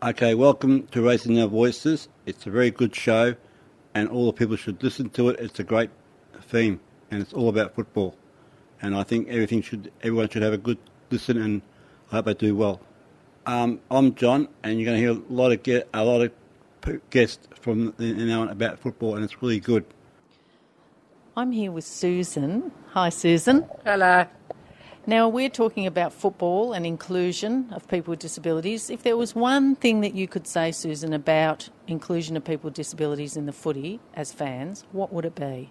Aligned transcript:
Okay, 0.00 0.32
welcome 0.32 0.86
to 0.92 1.02
Raising 1.02 1.40
Our 1.40 1.48
Voices. 1.48 2.08
It's 2.24 2.46
a 2.46 2.50
very 2.50 2.70
good 2.70 2.94
show, 2.94 3.34
and 3.94 4.08
all 4.08 4.26
the 4.26 4.32
people 4.32 4.54
should 4.54 4.80
listen 4.80 5.10
to 5.10 5.28
it. 5.30 5.40
It's 5.40 5.58
a 5.58 5.64
great 5.64 5.90
theme, 6.40 6.78
and 7.10 7.20
it's 7.20 7.32
all 7.32 7.48
about 7.48 7.74
football. 7.74 8.16
And 8.80 8.94
I 8.94 9.02
think 9.02 9.26
everything 9.26 9.60
should, 9.60 9.90
everyone 10.00 10.28
should 10.28 10.42
have 10.42 10.52
a 10.52 10.58
good 10.58 10.78
listen, 11.10 11.36
and 11.36 11.62
I 12.12 12.16
hope 12.16 12.26
they 12.26 12.34
do 12.34 12.54
well. 12.54 12.80
Um, 13.44 13.80
I'm 13.90 14.14
John, 14.14 14.46
and 14.62 14.78
you're 14.78 14.86
going 14.86 15.00
to 15.00 15.00
hear 15.00 15.20
a 15.20 15.32
lot 15.32 15.50
of 15.50 15.64
get, 15.64 15.88
a 15.92 16.04
lot 16.04 16.22
of 16.22 16.30
guests 17.10 17.48
from 17.60 17.92
the- 17.98 18.12
now 18.12 18.42
on 18.42 18.50
about 18.50 18.78
football, 18.78 19.16
and 19.16 19.24
it's 19.24 19.42
really 19.42 19.58
good. 19.58 19.84
I'm 21.36 21.50
here 21.50 21.72
with 21.72 21.84
Susan. 21.84 22.70
Hi, 22.90 23.08
Susan. 23.08 23.68
Hello. 23.84 24.26
Now, 25.06 25.28
we're 25.28 25.48
talking 25.48 25.86
about 25.86 26.12
football 26.12 26.74
and 26.74 26.84
inclusion 26.84 27.68
of 27.72 27.88
people 27.88 28.10
with 28.12 28.20
disabilities. 28.20 28.90
If 28.90 29.02
there 29.02 29.16
was 29.16 29.34
one 29.34 29.74
thing 29.74 30.02
that 30.02 30.14
you 30.14 30.28
could 30.28 30.46
say, 30.46 30.70
Susan, 30.70 31.14
about 31.14 31.70
inclusion 31.86 32.36
of 32.36 32.44
people 32.44 32.68
with 32.68 32.74
disabilities 32.74 33.36
in 33.36 33.46
the 33.46 33.52
footy 33.52 34.00
as 34.14 34.32
fans, 34.32 34.84
what 34.92 35.12
would 35.12 35.24
it 35.24 35.34
be? 35.34 35.70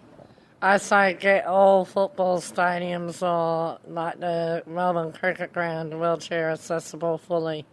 I 0.60 0.78
say 0.78 1.14
get 1.14 1.46
all 1.46 1.84
football 1.84 2.40
stadiums 2.40 3.22
or 3.22 3.78
like 3.88 4.18
the 4.18 4.64
Melbourne 4.66 5.12
Cricket 5.12 5.52
Ground 5.52 5.98
wheelchair 6.00 6.50
accessible 6.50 7.16
fully. 7.16 7.64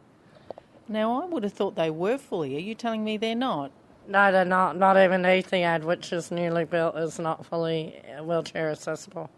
Now, 0.88 1.24
I 1.24 1.26
would 1.26 1.42
have 1.44 1.54
thought 1.54 1.76
they 1.76 1.90
were 1.90 2.20
fully. 2.20 2.56
Are 2.56 2.60
you 2.60 2.76
telling 2.76 3.04
me 3.04 3.18
they're 3.18 3.34
not? 3.34 3.72
No, 4.08 4.32
they're 4.32 4.46
not. 4.46 4.78
Not 4.78 4.98
even 4.98 5.24
Etihad, 5.24 5.84
which 5.84 6.14
is 6.14 6.30
newly 6.30 6.66
built, 6.66 6.96
is 6.96 7.18
not 7.18 7.44
fully 7.44 8.00
uh, 8.16 8.24
wheelchair 8.24 8.70
accessible. 8.70 9.32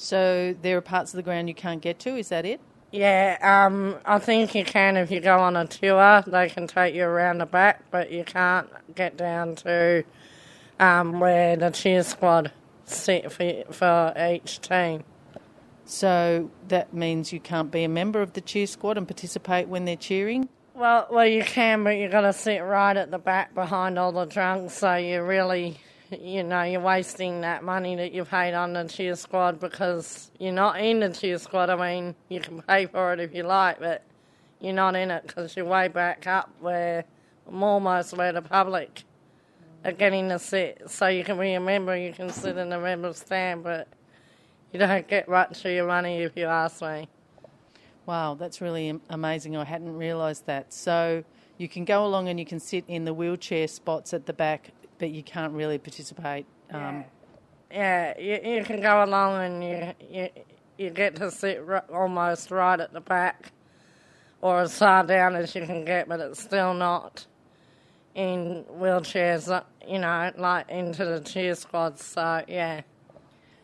So 0.00 0.54
there 0.62 0.76
are 0.76 0.80
parts 0.80 1.12
of 1.12 1.16
the 1.16 1.24
ground 1.24 1.48
you 1.48 1.56
can't 1.56 1.82
get 1.82 1.98
to, 2.00 2.16
is 2.16 2.28
that 2.28 2.46
it? 2.46 2.60
Yeah, 2.92 3.36
um, 3.42 3.96
I 4.04 4.20
think 4.20 4.54
you 4.54 4.64
can 4.64 4.96
if 4.96 5.10
you 5.10 5.20
go 5.20 5.40
on 5.40 5.56
a 5.56 5.66
tour. 5.66 6.22
They 6.24 6.48
can 6.48 6.68
take 6.68 6.94
you 6.94 7.04
around 7.04 7.38
the 7.38 7.46
back, 7.46 7.82
but 7.90 8.12
you 8.12 8.22
can't 8.22 8.68
get 8.94 9.16
down 9.16 9.56
to 9.56 10.04
um, 10.78 11.18
where 11.18 11.56
the 11.56 11.70
cheer 11.70 12.04
squad 12.04 12.52
sit 12.84 13.32
for, 13.32 13.64
for 13.72 14.14
each 14.16 14.60
team. 14.60 15.02
So 15.84 16.48
that 16.68 16.94
means 16.94 17.32
you 17.32 17.40
can't 17.40 17.70
be 17.70 17.82
a 17.82 17.88
member 17.88 18.22
of 18.22 18.34
the 18.34 18.40
cheer 18.40 18.68
squad 18.68 18.96
and 18.96 19.06
participate 19.06 19.66
when 19.66 19.84
they're 19.84 19.96
cheering? 19.96 20.48
Well, 20.74 21.08
well, 21.10 21.26
you 21.26 21.42
can, 21.42 21.82
but 21.82 21.96
you've 21.96 22.12
got 22.12 22.20
to 22.20 22.32
sit 22.32 22.60
right 22.60 22.96
at 22.96 23.10
the 23.10 23.18
back 23.18 23.52
behind 23.52 23.98
all 23.98 24.12
the 24.12 24.26
drunks, 24.26 24.74
so 24.74 24.94
you 24.94 25.22
really, 25.22 25.78
you 26.20 26.42
know, 26.42 26.62
you're 26.62 26.80
wasting 26.80 27.42
that 27.42 27.62
money 27.62 27.96
that 27.96 28.12
you 28.12 28.24
paid 28.24 28.54
on 28.54 28.72
the 28.72 28.84
cheer 28.84 29.16
squad 29.16 29.60
because 29.60 30.30
you're 30.38 30.52
not 30.52 30.80
in 30.80 31.00
the 31.00 31.10
cheer 31.10 31.38
squad. 31.38 31.70
I 31.70 31.76
mean, 31.76 32.14
you 32.28 32.40
can 32.40 32.62
pay 32.62 32.86
for 32.86 33.12
it 33.12 33.20
if 33.20 33.34
you 33.34 33.42
like, 33.42 33.80
but 33.80 34.02
you're 34.60 34.74
not 34.74 34.96
in 34.96 35.10
it 35.10 35.24
because 35.26 35.56
you're 35.56 35.66
way 35.66 35.88
back 35.88 36.26
up 36.26 36.50
where, 36.60 37.04
almost 37.52 38.16
where 38.16 38.32
the 38.32 38.42
public 38.42 39.04
are 39.84 39.92
getting 39.92 40.28
to 40.28 40.38
sit. 40.38 40.90
So 40.90 41.06
you 41.08 41.24
can 41.24 41.38
be 41.38 41.52
a 41.54 41.60
member, 41.60 41.96
you 41.96 42.12
can 42.12 42.30
sit 42.30 42.56
in 42.56 42.68
the 42.68 42.78
member 42.78 43.12
stand, 43.12 43.62
but 43.62 43.88
you 44.72 44.78
don't 44.78 45.06
get 45.06 45.28
much 45.28 45.62
for 45.62 45.70
your 45.70 45.86
money 45.86 46.22
if 46.22 46.36
you 46.36 46.46
ask 46.46 46.82
me. 46.82 47.08
Wow, 48.06 48.34
that's 48.34 48.60
really 48.60 48.98
amazing. 49.10 49.56
I 49.56 49.64
hadn't 49.64 49.96
realised 49.96 50.46
that. 50.46 50.72
So 50.72 51.24
you 51.58 51.68
can 51.68 51.84
go 51.84 52.06
along 52.06 52.28
and 52.28 52.38
you 52.38 52.46
can 52.46 52.60
sit 52.60 52.84
in 52.88 53.04
the 53.04 53.12
wheelchair 53.12 53.68
spots 53.68 54.14
at 54.14 54.26
the 54.26 54.32
back, 54.32 54.70
but 54.98 55.10
you 55.10 55.22
can't 55.22 55.52
really 55.52 55.78
participate. 55.78 56.46
Um, 56.72 57.04
Yeah, 57.70 58.18
you, 58.18 58.56
you 58.56 58.64
can 58.64 58.80
go 58.80 59.04
along 59.04 59.42
and 59.42 59.64
you 59.64 60.08
you, 60.10 60.28
you 60.78 60.90
get 60.90 61.16
to 61.16 61.30
sit 61.30 61.62
r- 61.66 61.84
almost 61.92 62.50
right 62.50 62.78
at 62.80 62.92
the 62.92 63.00
back, 63.00 63.52
or 64.40 64.60
as 64.60 64.78
far 64.78 65.04
down 65.04 65.34
as 65.36 65.54
you 65.54 65.66
can 65.66 65.84
get, 65.84 66.08
but 66.08 66.20
it's 66.20 66.42
still 66.42 66.74
not 66.74 67.26
in 68.14 68.64
wheelchairs, 68.72 69.50
uh, 69.50 69.62
you 69.86 69.98
know, 69.98 70.32
like 70.38 70.68
into 70.70 71.04
the 71.04 71.20
cheer 71.20 71.54
squads. 71.54 72.04
So 72.04 72.42
yeah, 72.48 72.80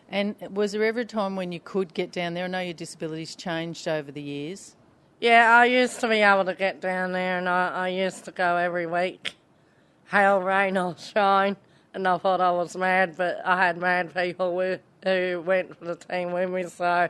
And 0.08 0.36
was 0.50 0.72
there 0.72 0.84
ever 0.84 1.00
a 1.00 1.04
time 1.04 1.34
when 1.34 1.50
you 1.50 1.60
could 1.60 1.94
get 1.94 2.12
down 2.12 2.34
there? 2.34 2.44
I 2.44 2.48
know 2.48 2.60
your 2.60 2.74
disability's 2.74 3.34
changed 3.34 3.88
over 3.88 4.12
the 4.12 4.22
years. 4.22 4.76
yeah. 5.20 5.56
I 5.56 5.64
used 5.66 5.98
to 6.00 6.08
be 6.08 6.16
able 6.20 6.44
to 6.44 6.54
get 6.54 6.80
down 6.80 7.12
there, 7.12 7.38
and 7.38 7.48
I, 7.48 7.68
I 7.70 7.88
used 7.88 8.24
to 8.26 8.30
go 8.32 8.56
every 8.56 8.86
week, 8.86 9.34
hail, 10.10 10.40
rain 10.40 10.76
or 10.76 10.96
shine. 10.98 11.56
And 11.92 12.08
I 12.08 12.18
thought 12.18 12.40
I 12.40 12.50
was 12.50 12.76
mad, 12.76 13.16
but 13.16 13.40
I 13.44 13.64
had 13.64 13.78
mad 13.78 14.14
people 14.14 14.56
with, 14.56 14.80
who 15.04 15.42
went 15.44 15.76
for 15.76 15.84
the 15.84 15.96
team 15.96 16.32
with 16.32 16.50
me, 16.50 16.64
so. 16.64 17.08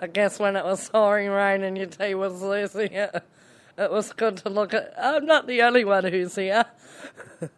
I 0.00 0.06
guess 0.08 0.40
when 0.40 0.56
it 0.56 0.64
was 0.64 0.88
pouring 0.88 1.30
rain 1.30 1.62
and 1.62 1.78
your 1.78 1.86
team 1.86 2.18
was 2.18 2.42
losing 2.42 2.92
it, 2.92 3.22
it 3.78 3.90
was 3.90 4.12
good 4.12 4.36
to 4.38 4.48
look 4.48 4.74
at. 4.74 4.92
I'm 4.98 5.26
not 5.26 5.46
the 5.46 5.62
only 5.62 5.84
one 5.84 6.04
who's 6.04 6.34
here. 6.34 6.64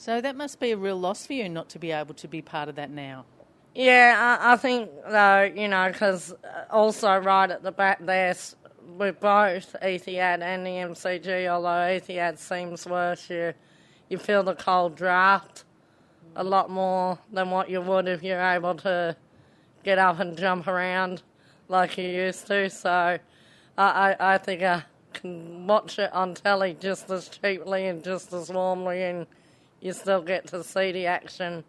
So 0.00 0.20
that 0.20 0.36
must 0.36 0.60
be 0.60 0.70
a 0.70 0.76
real 0.76 0.96
loss 0.96 1.26
for 1.26 1.32
you 1.32 1.48
not 1.48 1.70
to 1.70 1.80
be 1.80 1.90
able 1.90 2.14
to 2.14 2.28
be 2.28 2.40
part 2.40 2.68
of 2.68 2.76
that 2.76 2.88
now. 2.88 3.24
Yeah, 3.74 4.38
I, 4.40 4.52
I 4.52 4.56
think 4.56 4.90
though, 5.10 5.42
you 5.42 5.66
know, 5.66 5.90
because 5.90 6.32
uh, 6.32 6.72
also 6.72 7.18
right 7.18 7.50
at 7.50 7.64
the 7.64 7.72
back 7.72 7.98
there's 8.00 8.54
with 8.96 9.18
both 9.18 9.74
Etihad 9.82 10.40
and 10.40 10.64
the 10.64 10.70
MCG, 10.70 11.48
although 11.48 11.68
Etihad 11.68 12.38
seems 12.38 12.86
worse, 12.86 13.28
you 13.28 13.54
you 14.08 14.18
feel 14.18 14.42
the 14.42 14.54
cold 14.54 14.96
draft 14.96 15.64
a 16.36 16.44
lot 16.44 16.70
more 16.70 17.18
than 17.32 17.50
what 17.50 17.68
you 17.68 17.80
would 17.80 18.06
if 18.08 18.22
you're 18.22 18.40
able 18.40 18.74
to 18.76 19.16
get 19.84 19.98
up 19.98 20.18
and 20.20 20.36
jump 20.36 20.66
around 20.66 21.22
like 21.68 21.98
you 21.98 22.04
used 22.08 22.46
to. 22.46 22.68
So 22.70 22.90
I, 22.90 23.18
I, 24.18 24.34
I 24.34 24.38
think 24.38 24.62
I 24.62 24.84
can 25.12 25.66
watch 25.66 25.98
it 25.98 26.12
on 26.12 26.34
telly 26.34 26.76
just 26.78 27.10
as 27.10 27.28
cheaply 27.28 27.86
and 27.86 28.02
just 28.04 28.32
as 28.32 28.50
warmly, 28.50 29.02
and 29.02 29.26
you 29.80 29.92
still 29.92 30.22
get 30.22 30.46
to 30.48 30.62
see 30.62 30.92
the 30.92 31.06
action 31.06 31.64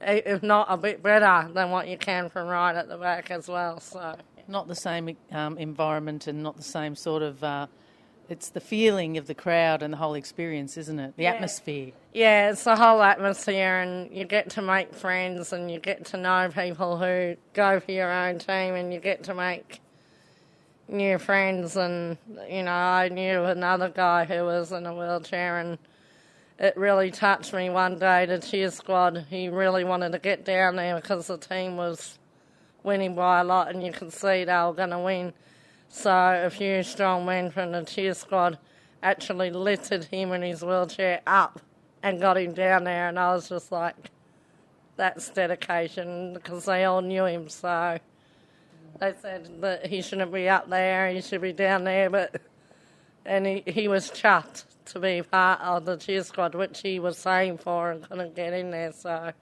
i- 0.00 0.22
if 0.24 0.42
not 0.42 0.66
a 0.70 0.76
bit 0.76 1.02
better 1.02 1.48
than 1.52 1.70
what 1.70 1.88
you 1.88 1.98
can 1.98 2.28
from 2.28 2.46
right 2.48 2.76
at 2.76 2.88
the 2.88 2.96
back 2.96 3.30
as 3.30 3.48
well. 3.48 3.80
So 3.80 4.16
Not 4.46 4.68
the 4.68 4.74
same 4.74 5.16
um, 5.32 5.58
environment 5.58 6.26
and 6.26 6.42
not 6.42 6.56
the 6.56 6.62
same 6.62 6.94
sort 6.94 7.22
of. 7.22 7.42
Uh, 7.42 7.66
it's 8.28 8.50
the 8.50 8.60
feeling 8.60 9.16
of 9.16 9.26
the 9.26 9.34
crowd 9.34 9.82
and 9.82 9.92
the 9.92 9.96
whole 9.96 10.14
experience, 10.14 10.76
isn't 10.76 10.98
it? 10.98 11.16
The 11.16 11.26
atmosphere. 11.26 11.92
yeah, 12.12 12.50
it's 12.50 12.64
the 12.64 12.76
whole 12.76 13.02
atmosphere, 13.02 13.78
and 13.78 14.14
you 14.14 14.24
get 14.24 14.50
to 14.50 14.62
make 14.62 14.94
friends, 14.94 15.52
and 15.52 15.70
you 15.70 15.78
get 15.78 16.06
to 16.06 16.16
know 16.16 16.50
people 16.54 16.98
who 16.98 17.36
go 17.54 17.80
for 17.80 17.92
your 17.92 18.10
own 18.10 18.38
team, 18.38 18.74
and 18.74 18.92
you 18.92 19.00
get 19.00 19.24
to 19.24 19.34
make 19.34 19.80
new 20.88 21.18
friends. 21.18 21.76
And 21.76 22.18
you 22.48 22.62
know, 22.62 22.72
I 22.72 23.08
knew 23.08 23.44
another 23.44 23.88
guy 23.88 24.24
who 24.24 24.44
was 24.44 24.72
in 24.72 24.86
a 24.86 24.94
wheelchair, 24.94 25.58
and 25.58 25.78
it 26.58 26.76
really 26.76 27.10
touched 27.10 27.52
me 27.54 27.70
one 27.70 27.98
day. 27.98 28.26
The 28.26 28.38
cheer 28.38 28.70
squad, 28.70 29.26
he 29.30 29.48
really 29.48 29.84
wanted 29.84 30.12
to 30.12 30.18
get 30.18 30.44
down 30.44 30.76
there 30.76 30.96
because 30.96 31.28
the 31.28 31.38
team 31.38 31.76
was 31.76 32.18
winning 32.82 33.14
by 33.14 33.40
a 33.40 33.44
lot, 33.44 33.68
and 33.68 33.84
you 33.84 33.92
could 33.92 34.12
see 34.12 34.44
they 34.44 34.52
were 34.52 34.74
going 34.74 34.90
to 34.90 34.98
win. 34.98 35.32
So 35.88 36.10
a 36.44 36.50
few 36.50 36.82
strong 36.82 37.24
men 37.24 37.50
from 37.50 37.72
the 37.72 37.82
cheer 37.82 38.14
squad 38.14 38.58
actually 39.02 39.50
lifted 39.50 40.04
him 40.04 40.32
in 40.32 40.42
his 40.42 40.62
wheelchair 40.62 41.20
up 41.26 41.60
and 42.02 42.20
got 42.20 42.36
him 42.36 42.52
down 42.52 42.84
there, 42.84 43.08
and 43.08 43.18
I 43.18 43.34
was 43.34 43.48
just 43.48 43.72
like, 43.72 44.10
"That's 44.96 45.30
dedication," 45.30 46.34
because 46.34 46.66
they 46.66 46.84
all 46.84 47.00
knew 47.00 47.24
him. 47.24 47.48
So 47.48 47.98
they 49.00 49.14
said 49.20 49.60
that 49.62 49.86
he 49.86 50.02
shouldn't 50.02 50.32
be 50.32 50.48
up 50.48 50.68
there; 50.68 51.10
he 51.10 51.20
should 51.20 51.40
be 51.40 51.52
down 51.52 51.84
there. 51.84 52.10
But 52.10 52.40
and 53.24 53.46
he 53.46 53.62
he 53.66 53.88
was 53.88 54.10
chuffed 54.10 54.64
to 54.86 55.00
be 55.00 55.22
part 55.22 55.60
of 55.60 55.84
the 55.84 55.96
cheer 55.96 56.22
squad, 56.22 56.54
which 56.54 56.80
he 56.82 57.00
was 57.00 57.18
saying 57.18 57.58
for 57.58 57.90
and 57.90 58.08
couldn't 58.08 58.34
get 58.34 58.52
in 58.52 58.70
there. 58.70 58.92
So 58.92 59.32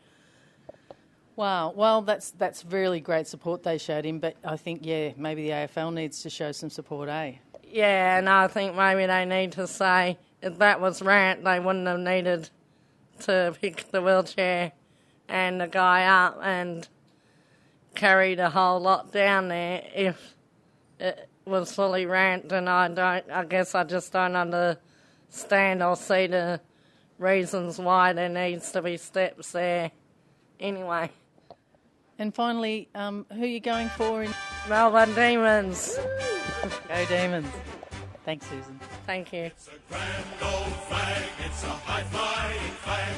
Wow. 1.37 1.75
Well, 1.77 2.01
that's 2.01 2.31
that's 2.31 2.65
really 2.65 3.01
great 3.01 3.27
support 3.27 3.63
they 3.63 3.77
showed 3.77 4.07
him, 4.07 4.21
but 4.21 4.37
I 4.43 4.57
think 4.57 4.81
yeah, 4.83 5.11
maybe 5.19 5.45
the 5.45 5.51
AFL 5.51 5.93
needs 5.93 6.23
to 6.23 6.31
show 6.31 6.51
some 6.51 6.71
support, 6.71 7.11
eh? 7.11 7.35
Yeah, 7.63 8.17
and 8.19 8.29
I 8.29 8.49
think 8.49 8.75
maybe 8.75 9.05
they 9.05 9.27
need 9.27 9.53
to 9.53 9.67
say 9.67 10.19
if 10.41 10.59
that 10.59 10.81
was 10.81 11.03
rant, 11.03 11.45
they 11.45 11.61
wouldn't 11.61 11.87
have 11.87 12.01
needed 12.01 12.49
to 13.21 13.55
pick 13.61 13.91
the 13.91 14.01
wheelchair 14.01 14.73
and 15.29 15.61
the 15.61 15.67
guy 15.67 16.05
up 16.05 16.39
and 16.43 16.89
carry 17.95 18.35
the 18.35 18.49
whole 18.49 18.81
lot 18.81 19.13
down 19.13 19.49
there 19.49 19.83
if 19.95 20.35
it 20.99 21.29
was 21.45 21.73
fully 21.75 22.07
rant. 22.07 22.51
And 22.51 22.69
I 22.69 22.89
don't, 22.89 23.31
I 23.31 23.45
guess 23.45 23.75
I 23.75 23.85
just 23.85 24.13
don't 24.13 24.37
understand 24.37 25.83
or 25.83 25.97
see 25.97 26.29
the 26.29 26.61
reasons 27.19 27.79
why 27.79 28.13
there 28.15 28.29
needs 28.29 28.71
to 28.73 28.81
be 28.81 28.97
steps 28.97 29.53
there. 29.53 29.91
Anyway, 30.61 31.11
And 32.19 32.35
finally, 32.35 32.89
um, 32.95 33.27
who 33.31 33.43
are 33.43 33.47
you 33.47 33.61
going 33.61 33.91
for 33.91 34.23
in 34.23 34.33
Melbourne 34.71 35.15
Demons. 35.15 35.99
Go 36.89 37.05
Demons? 37.11 37.47
Thanks, 38.25 38.47
Susan. 38.47 38.81
Thank 39.05 39.35
you. 39.35 39.51
Grand 39.91 40.25
old 40.43 40.73
flag, 40.89 41.23
it's 41.45 41.63
a 41.63 41.69
high-flying 41.69 42.71
flag. 42.81 43.13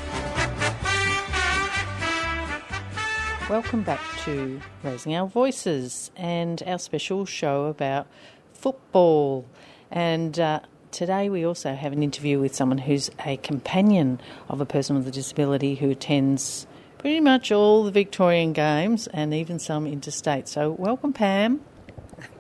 Welcome 3.49 3.83
back 3.83 4.01
to 4.25 4.61
Raising 4.83 5.15
Our 5.15 5.29
Voices 5.29 6.11
and 6.17 6.61
our 6.67 6.81
special 6.81 7.25
show 7.25 7.67
about 7.67 8.09
football. 8.53 9.47
And 9.93 10.41
uh, 10.41 10.59
today 10.91 11.29
we 11.29 11.47
also 11.47 11.75
have 11.75 11.93
an 11.93 12.03
interview 12.03 12.41
with 12.41 12.53
someone 12.53 12.79
who's 12.79 13.13
a 13.25 13.37
companion 13.37 14.21
of 14.49 14.61
a 14.61 14.67
person 14.67 14.97
with 14.97 15.07
a 15.07 15.13
disability 15.13 15.77
who 15.77 15.89
attends 15.91 16.67
pretty 16.99 17.21
much 17.21 17.51
all 17.53 17.85
the 17.85 17.91
Victorian 17.91 18.53
Games 18.53 19.07
and 19.09 19.33
even 19.33 19.59
some 19.59 19.87
interstate. 19.87 20.49
So, 20.49 20.73
welcome, 20.73 21.13
Pam. 21.13 21.61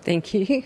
Thank 0.03 0.35
you. 0.35 0.65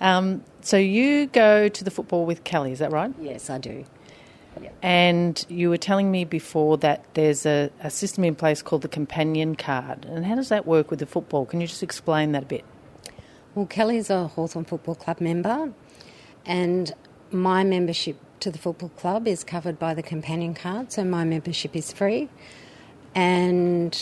Um, 0.00 0.44
so, 0.60 0.76
you 0.76 1.26
go 1.26 1.68
to 1.68 1.84
the 1.84 1.90
football 1.90 2.26
with 2.26 2.44
Kelly, 2.44 2.72
is 2.72 2.80
that 2.80 2.92
right? 2.92 3.12
Yes, 3.20 3.50
I 3.50 3.58
do. 3.58 3.84
And 4.82 5.44
you 5.48 5.70
were 5.70 5.78
telling 5.78 6.10
me 6.10 6.24
before 6.24 6.76
that 6.78 7.04
there's 7.14 7.44
a, 7.46 7.70
a 7.80 7.90
system 7.90 8.22
in 8.24 8.34
place 8.34 8.62
called 8.62 8.82
the 8.82 8.88
companion 8.88 9.56
card. 9.56 10.04
And 10.04 10.24
how 10.24 10.34
does 10.36 10.48
that 10.50 10.66
work 10.66 10.90
with 10.90 11.00
the 11.00 11.06
football? 11.06 11.46
Can 11.46 11.60
you 11.60 11.66
just 11.66 11.82
explain 11.82 12.32
that 12.32 12.44
a 12.44 12.46
bit? 12.46 12.64
Well, 13.54 13.66
Kelly's 13.66 14.10
a 14.10 14.28
Hawthorn 14.28 14.64
Football 14.64 14.96
Club 14.96 15.20
member, 15.20 15.72
and 16.44 16.92
my 17.30 17.64
membership 17.64 18.16
to 18.40 18.50
the 18.50 18.58
football 18.58 18.90
club 18.90 19.26
is 19.26 19.44
covered 19.44 19.78
by 19.78 19.94
the 19.94 20.02
companion 20.02 20.54
card, 20.54 20.92
so 20.92 21.04
my 21.04 21.24
membership 21.24 21.74
is 21.74 21.92
free. 21.92 22.28
And 23.14 23.98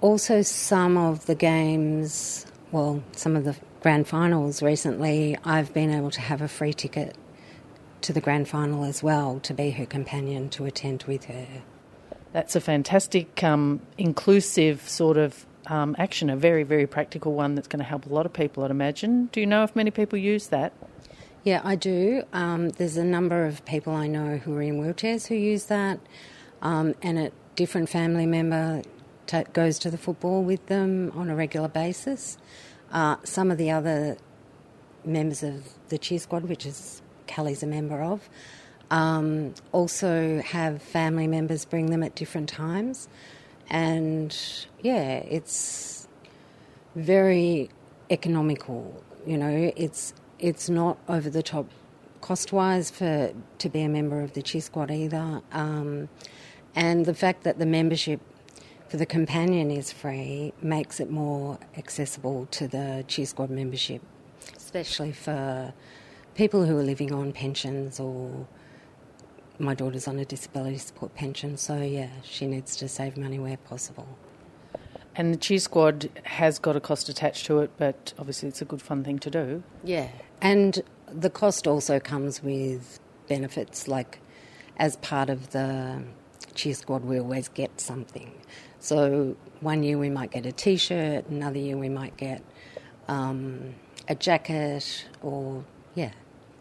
also, 0.00 0.42
some 0.42 0.96
of 0.96 1.26
the 1.26 1.34
games, 1.34 2.46
well, 2.70 3.02
some 3.12 3.34
of 3.34 3.44
the 3.44 3.56
grand 3.80 4.06
finals 4.06 4.62
recently, 4.62 5.36
I've 5.44 5.72
been 5.72 5.90
able 5.90 6.10
to 6.10 6.20
have 6.20 6.42
a 6.42 6.48
free 6.48 6.74
ticket 6.74 7.16
to 8.02 8.12
the 8.12 8.20
grand 8.20 8.48
final 8.48 8.84
as 8.84 9.02
well 9.02 9.40
to 9.40 9.54
be 9.54 9.70
her 9.70 9.86
companion 9.86 10.48
to 10.50 10.64
attend 10.64 11.04
with 11.04 11.24
her. 11.24 11.46
That's 12.32 12.54
a 12.54 12.60
fantastic, 12.60 13.42
um, 13.42 13.80
inclusive 13.96 14.86
sort 14.88 15.16
of 15.16 15.46
um, 15.66 15.96
action, 15.98 16.30
a 16.30 16.36
very, 16.36 16.62
very 16.62 16.86
practical 16.86 17.32
one 17.32 17.54
that's 17.54 17.68
going 17.68 17.80
to 17.80 17.84
help 17.84 18.06
a 18.06 18.10
lot 18.10 18.26
of 18.26 18.32
people, 18.32 18.62
I'd 18.64 18.70
imagine. 18.70 19.26
Do 19.32 19.40
you 19.40 19.46
know 19.46 19.64
if 19.64 19.74
many 19.74 19.90
people 19.90 20.18
use 20.18 20.48
that? 20.48 20.72
Yeah, 21.44 21.60
I 21.64 21.76
do. 21.76 22.24
Um, 22.32 22.70
there's 22.70 22.96
a 22.96 23.04
number 23.04 23.46
of 23.46 23.64
people 23.64 23.94
I 23.94 24.06
know 24.08 24.36
who 24.38 24.54
are 24.56 24.62
in 24.62 24.80
wheelchairs 24.80 25.28
who 25.28 25.34
use 25.34 25.66
that, 25.66 26.00
um, 26.60 26.94
and 27.02 27.18
a 27.18 27.32
different 27.56 27.88
family 27.88 28.26
member 28.26 28.82
ta 29.26 29.42
goes 29.52 29.78
to 29.80 29.90
the 29.90 29.98
football 29.98 30.42
with 30.44 30.64
them 30.66 31.12
on 31.16 31.30
a 31.30 31.34
regular 31.34 31.68
basis. 31.68 32.38
Uh, 32.92 33.16
some 33.24 33.50
of 33.50 33.58
the 33.58 33.70
other 33.70 34.16
members 35.04 35.42
of 35.42 35.64
the 35.88 35.98
cheer 35.98 36.18
squad, 36.18 36.44
which 36.44 36.64
is 36.64 37.02
Kelly's 37.26 37.62
a 37.62 37.66
member 37.66 38.00
of, 38.02 38.28
um, 38.90 39.54
also 39.72 40.40
have 40.42 40.80
family 40.80 41.26
members 41.26 41.64
bring 41.64 41.86
them 41.86 42.02
at 42.02 42.14
different 42.14 42.48
times, 42.48 43.08
and 43.68 44.36
yeah, 44.80 45.18
it's 45.18 46.06
very 46.94 47.70
economical. 48.10 49.02
You 49.26 49.38
know, 49.38 49.72
it's 49.76 50.14
it's 50.38 50.68
not 50.68 50.98
over 51.08 51.30
the 51.30 51.42
top 51.42 51.66
cost 52.20 52.52
wise 52.52 52.90
for 52.90 53.32
to 53.58 53.68
be 53.68 53.82
a 53.82 53.88
member 53.88 54.20
of 54.20 54.34
the 54.34 54.42
cheer 54.42 54.60
squad 54.60 54.90
either. 54.90 55.42
Um, 55.52 56.08
and 56.76 57.06
the 57.06 57.14
fact 57.14 57.42
that 57.42 57.58
the 57.58 57.66
membership 57.66 58.20
for 58.88 58.98
the 58.98 59.06
companion 59.06 59.70
is 59.70 59.90
free 59.90 60.52
makes 60.62 61.00
it 61.00 61.10
more 61.10 61.58
accessible 61.76 62.46
to 62.52 62.68
the 62.68 63.04
cheer 63.08 63.26
squad 63.26 63.50
membership, 63.50 64.02
especially 64.56 65.10
for 65.10 65.72
people 66.34 66.66
who 66.66 66.78
are 66.78 66.82
living 66.82 67.12
on 67.12 67.32
pensions 67.32 67.98
or 67.98 68.46
my 69.58 69.74
daughter's 69.74 70.06
on 70.06 70.18
a 70.18 70.24
disability 70.24 70.78
support 70.78 71.14
pension. 71.14 71.56
So 71.56 71.80
yeah, 71.80 72.10
she 72.22 72.46
needs 72.46 72.76
to 72.76 72.88
save 72.88 73.16
money 73.16 73.38
where 73.38 73.56
possible. 73.56 74.06
And 75.16 75.32
the 75.32 75.38
cheer 75.38 75.58
squad 75.58 76.10
has 76.24 76.58
got 76.58 76.76
a 76.76 76.80
cost 76.80 77.08
attached 77.08 77.46
to 77.46 77.60
it, 77.60 77.70
but 77.78 78.12
obviously 78.18 78.50
it's 78.50 78.60
a 78.60 78.66
good 78.66 78.82
fun 78.82 79.02
thing 79.02 79.18
to 79.20 79.30
do. 79.30 79.62
Yeah, 79.82 80.10
and 80.42 80.82
the 81.10 81.30
cost 81.30 81.66
also 81.66 81.98
comes 81.98 82.42
with 82.42 83.00
benefits 83.28 83.88
like 83.88 84.20
as 84.76 84.96
part 84.96 85.30
of 85.30 85.50
the 85.50 86.02
cheer 86.56 86.74
squad 86.74 87.04
we 87.04 87.20
always 87.20 87.48
get 87.48 87.80
something. 87.80 88.32
So 88.80 89.36
one 89.60 89.82
year 89.82 89.98
we 89.98 90.10
might 90.10 90.30
get 90.30 90.46
a 90.46 90.52
t-shirt, 90.52 91.28
another 91.28 91.58
year 91.58 91.76
we 91.76 91.88
might 91.88 92.16
get 92.16 92.42
um, 93.08 93.74
a 94.08 94.14
jacket 94.14 95.06
or 95.22 95.64
yeah, 95.94 96.10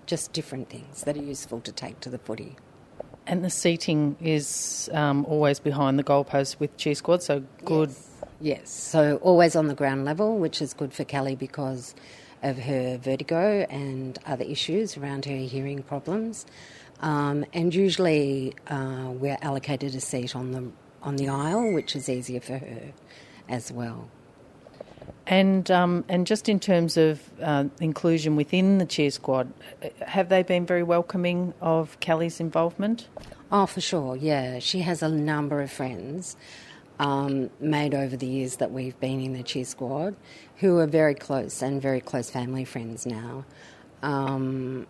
just 0.06 0.34
different 0.34 0.70
things 0.70 1.04
that 1.04 1.18
are 1.18 1.24
useful 1.24 1.62
to 1.62 1.72
take 1.72 2.00
to 2.02 2.10
the 2.10 2.20
footy. 2.20 2.56
And 3.28 3.44
the 3.44 3.50
seating 3.50 4.16
is 4.22 4.90
um, 4.94 5.26
always 5.26 5.60
behind 5.60 5.98
the 5.98 6.04
goalpost 6.04 6.60
with 6.60 6.78
cheer 6.78 6.94
squad, 6.94 7.24
so 7.24 7.44
good. 7.64 7.90
Yes. 7.90 8.12
Yes, 8.42 8.70
so 8.70 9.16
always 9.18 9.56
on 9.56 9.68
the 9.68 9.74
ground 9.74 10.04
level, 10.04 10.38
which 10.38 10.62
is 10.62 10.74
good 10.74 10.94
for 10.94 11.06
Kelly 11.06 11.36
because 11.36 11.96
of 12.44 12.58
her 12.58 12.98
vertigo 12.98 13.66
and 13.70 14.20
other 14.26 14.44
issues 14.44 14.98
around 14.98 15.26
her 15.26 15.38
hearing 15.38 15.82
problems. 15.82 16.46
Um, 17.02 17.46
and 17.54 17.74
usually 17.74 18.54
uh, 18.68 19.12
we're 19.12 19.38
allocated 19.42 19.96
a 19.96 20.00
seat 20.00 20.36
on 20.36 20.52
the 20.52 20.72
on 21.04 21.18
the 21.18 21.30
aisle, 21.30 21.74
which 21.74 21.96
is 21.96 22.10
easier 22.10 22.40
for 22.40 22.58
her 22.58 22.94
as 23.48 23.72
well. 23.72 24.10
And 25.28 25.70
um, 25.72 26.06
and 26.08 26.26
just 26.28 26.50
in 26.50 26.60
terms 26.60 26.98
of 26.98 27.20
uh, 27.42 27.66
inclusion 27.80 28.36
within 28.36 28.78
the 28.78 28.86
cheer 28.86 29.12
squad, 29.12 29.52
uh, 29.84 29.90
have 30.06 30.30
they 30.30 30.44
been 30.44 30.66
very 30.66 30.84
welcoming 30.84 31.54
of 31.62 32.00
Kelly's 32.00 32.40
involvement? 32.40 33.08
Oh, 33.52 33.66
for 33.66 33.82
sure, 33.82 34.16
yeah. 34.16 34.60
She 34.60 34.80
has 34.80 35.02
a 35.04 35.10
number 35.10 35.62
of 35.62 35.72
friends 35.72 36.36
um, 37.00 37.50
made 37.60 37.94
over 37.94 38.16
the 38.16 38.26
years 38.26 38.58
that 38.58 38.72
we've 38.72 39.00
been 39.00 39.20
in 39.20 39.34
the 39.34 39.44
cheer 39.44 39.66
squad 39.66 40.16
who 40.58 40.80
are 40.80 40.88
very 40.88 41.16
close 41.16 41.62
and 41.62 41.82
very 41.82 42.02
close 42.02 42.30
family 42.30 42.66
friends 42.66 43.06
now. 43.06 43.46
Um, 44.02 44.88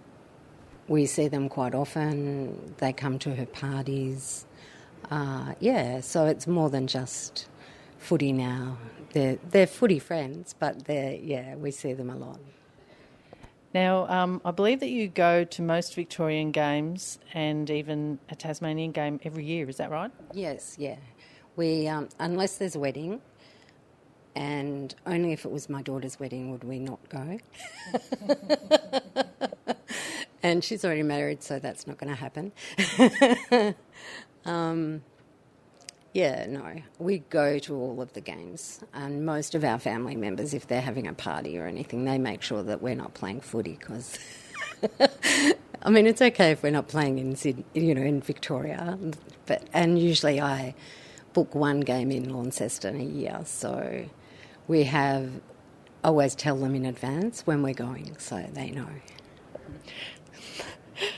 we 0.87 1.05
see 1.05 1.27
them 1.27 1.49
quite 1.49 1.73
often, 1.73 2.75
they 2.77 2.93
come 2.93 3.19
to 3.19 3.35
her 3.35 3.45
parties. 3.45 4.45
Uh, 5.09 5.53
yeah, 5.59 6.01
so 6.01 6.25
it's 6.25 6.47
more 6.47 6.69
than 6.69 6.87
just 6.87 7.47
footy 7.97 8.31
now. 8.31 8.77
They're, 9.13 9.37
they're 9.49 9.67
footy 9.67 9.99
friends, 9.99 10.55
but 10.57 10.85
they're, 10.85 11.15
yeah, 11.15 11.55
we 11.55 11.71
see 11.71 11.93
them 11.93 12.09
a 12.09 12.15
lot. 12.15 12.39
Now, 13.73 14.07
um, 14.07 14.41
I 14.45 14.51
believe 14.51 14.79
that 14.79 14.89
you 14.89 15.07
go 15.07 15.43
to 15.43 15.61
most 15.61 15.95
Victorian 15.95 16.51
games 16.51 17.19
and 17.33 17.69
even 17.69 18.19
a 18.29 18.35
Tasmanian 18.35 18.91
game 18.91 19.19
every 19.23 19.43
year. 19.43 19.67
Is 19.67 19.77
that 19.77 19.91
right? 19.91 20.11
Yes, 20.33 20.75
yeah. 20.79 20.95
We, 21.55 21.87
um, 21.87 22.09
unless 22.19 22.57
there's 22.57 22.75
a 22.75 22.79
wedding, 22.79 23.21
and 24.35 24.93
only 25.05 25.33
if 25.33 25.45
it 25.45 25.51
was 25.51 25.69
my 25.69 25.81
daughter's 25.81 26.19
wedding 26.19 26.51
would 26.51 26.63
we 26.63 26.79
not 26.79 26.99
go. 27.09 27.39
and 30.45 30.63
she's 30.63 30.85
already 30.85 31.01
married, 31.01 31.41
so 31.41 31.57
that's 31.57 31.87
not 31.87 31.97
going 31.97 32.09
to 32.09 32.15
happen. 32.15 32.51
um, 34.45 35.01
yeah, 36.13 36.45
no, 36.45 36.83
we 36.99 37.17
go 37.17 37.57
to 37.57 37.75
all 37.75 37.99
of 37.99 38.13
the 38.13 38.21
games, 38.21 38.81
and 38.93 39.25
most 39.25 39.55
of 39.55 39.63
our 39.63 39.79
family 39.79 40.15
members, 40.15 40.53
if 40.53 40.67
they're 40.67 40.81
having 40.81 41.07
a 41.07 41.13
party 41.13 41.57
or 41.57 41.65
anything, 41.65 42.05
they 42.05 42.19
make 42.19 42.43
sure 42.43 42.61
that 42.61 42.79
we're 42.83 42.93
not 42.95 43.15
playing 43.15 43.41
footy 43.41 43.75
because. 43.79 44.19
I 45.81 45.89
mean, 45.89 46.05
it's 46.05 46.21
okay 46.21 46.51
if 46.51 46.61
we're 46.61 46.71
not 46.71 46.87
playing 46.87 47.17
in 47.17 47.35
Sydney, 47.35 47.65
you 47.73 47.95
know, 47.95 48.01
in 48.01 48.21
Victoria, 48.21 48.99
but 49.47 49.67
and 49.73 49.97
usually 49.97 50.39
I 50.39 50.75
book 51.33 51.55
one 51.55 51.79
game 51.79 52.11
in 52.11 52.29
Launceston 52.31 52.99
a 52.99 53.03
year, 53.03 53.41
so 53.45 54.05
we 54.67 54.83
have 54.83 55.29
always 56.03 56.35
tell 56.35 56.57
them 56.57 56.75
in 56.75 56.85
advance 56.85 57.41
when 57.47 57.63
we're 57.63 57.73
going, 57.73 58.15
so 58.19 58.47
they 58.53 58.69
know. 58.69 58.89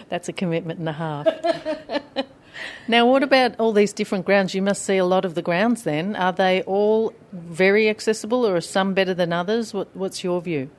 That's 0.10 0.30
a 0.30 0.34
commitment 0.34 0.80
and 0.80 0.90
a 0.90 0.94
half. 0.94 1.28
now, 2.88 3.06
what 3.06 3.24
about 3.24 3.60
all 3.60 3.74
these 3.74 3.94
different 3.94 4.26
grounds? 4.26 4.54
You 4.56 4.62
must 4.62 4.84
see 4.84 4.98
a 4.98 5.06
lot 5.06 5.26
of 5.26 5.36
the 5.36 5.42
grounds 5.42 5.84
then. 5.84 6.16
Are 6.16 6.32
they 6.32 6.62
all 6.64 7.14
very 7.32 7.90
accessible 7.90 8.46
or 8.46 8.56
are 8.56 8.62
some 8.62 8.94
better 8.94 9.14
than 9.14 9.34
others? 9.34 9.74
What, 9.74 9.96
what's 9.96 10.24
your 10.24 10.42
view? 10.42 10.70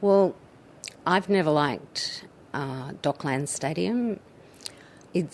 Well, 0.00 0.34
I've 1.06 1.28
never 1.28 1.50
liked 1.50 2.24
uh, 2.52 2.92
Docklands 3.02 3.48
Stadium. 3.48 4.20
It 5.12 5.32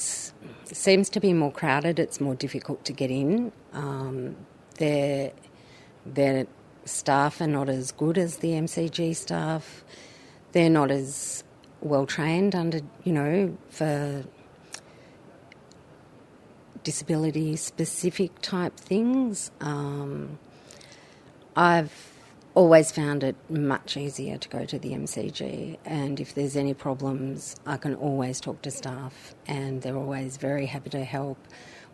seems 0.65 1.09
to 1.11 1.21
be 1.21 1.33
more 1.33 1.53
crowded, 1.53 1.99
it's 1.99 2.21
more 2.21 2.35
difficult 2.35 2.85
to 2.85 2.93
get 2.93 3.11
in. 3.11 3.51
Um, 3.73 4.37
their, 4.77 5.33
their 6.05 6.47
staff 6.85 7.41
are 7.41 7.47
not 7.47 7.69
as 7.69 7.93
good 7.93 8.19
as 8.19 8.39
the 8.39 8.51
MCG 8.51 9.17
staff. 9.17 9.85
They're 10.53 10.71
not 10.71 10.91
as 10.91 11.45
well 11.81 12.07
trained 12.07 12.55
under, 12.55 12.81
you 13.05 13.13
know, 13.13 13.57
for 13.69 14.25
disability 16.83 17.57
specific 17.57 18.41
type 18.41 18.77
things. 18.77 19.51
Um, 19.61 20.39
I've 21.57 22.11
always 22.55 22.91
found 22.91 23.23
it 23.23 23.37
much 23.49 23.97
easier 23.97 24.37
to 24.39 24.49
go 24.49 24.65
to 24.65 24.79
the 24.79 24.91
MCG, 24.91 25.79
and 25.85 26.21
if 26.21 26.35
there's 26.35 26.57
any 26.57 26.75
problems, 26.75 27.57
I 27.67 27.77
can 27.77 27.95
always 27.95 28.41
talk 28.41 28.63
to 28.63 28.71
staff, 28.71 29.35
and 29.47 29.83
they're 29.83 29.97
always 29.97 30.37
very 30.37 30.67
happy 30.67 30.91
to 30.91 31.05
help. 31.05 31.39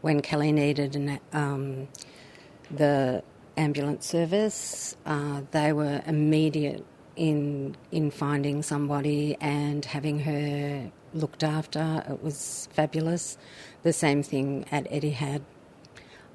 When 0.01 0.21
Kelly 0.23 0.53
needed 0.53 0.97
an, 0.97 1.21
um, 1.33 1.89
the 2.71 3.23
ambulance 3.57 4.07
service, 4.07 4.97
uh, 5.05 5.43
they 5.51 5.73
were 5.73 6.03
immediate 6.07 6.85
in 7.17 7.77
in 7.91 8.11
finding 8.11 8.63
somebody 8.63 9.37
and 9.41 9.85
having 9.85 10.21
her 10.21 10.91
looked 11.15 11.43
after. 11.43 12.05
It 12.09 12.23
was 12.23 12.69
fabulous. 12.73 13.39
The 13.83 13.93
same 13.93 14.23
thing 14.23 14.67
at 14.71 14.91
Etihad. 14.91 15.43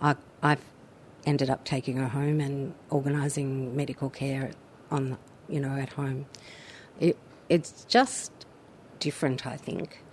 I 0.02 0.16
I've 0.42 0.64
ended 1.26 1.50
up 1.50 1.64
taking 1.66 1.98
her 1.98 2.08
home 2.08 2.40
and 2.42 2.74
organising 2.90 3.76
medical 3.76 4.10
care 4.10 4.52
on 4.90 5.18
you 5.48 5.60
know 5.60 5.78
at 5.78 5.90
home. 5.94 6.26
It 7.00 7.18
it's 7.50 7.86
just 7.86 8.32
different, 9.00 9.46
I 9.46 9.58
think. 9.58 10.04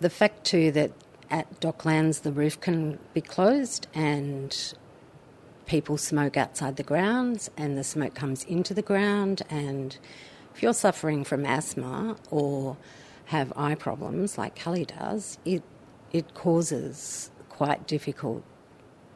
The 0.00 0.10
fact 0.10 0.44
too 0.44 0.70
that 0.72 0.92
at 1.30 1.60
Docklands 1.60 2.22
the 2.22 2.32
roof 2.32 2.60
can 2.60 2.98
be 3.14 3.20
closed 3.20 3.86
and 3.94 4.74
people 5.66 5.98
smoke 5.98 6.36
outside 6.36 6.76
the 6.76 6.82
grounds 6.82 7.50
and 7.56 7.76
the 7.76 7.84
smoke 7.84 8.14
comes 8.14 8.44
into 8.44 8.72
the 8.72 8.82
ground 8.82 9.42
and 9.50 9.98
if 10.54 10.62
you're 10.62 10.72
suffering 10.72 11.24
from 11.24 11.44
asthma 11.44 12.16
or 12.30 12.76
have 13.26 13.52
eye 13.56 13.74
problems 13.74 14.38
like 14.38 14.54
Kelly 14.54 14.84
does, 14.84 15.38
it 15.44 15.62
it 16.12 16.32
causes 16.32 17.30
quite 17.48 17.86
difficult 17.86 18.42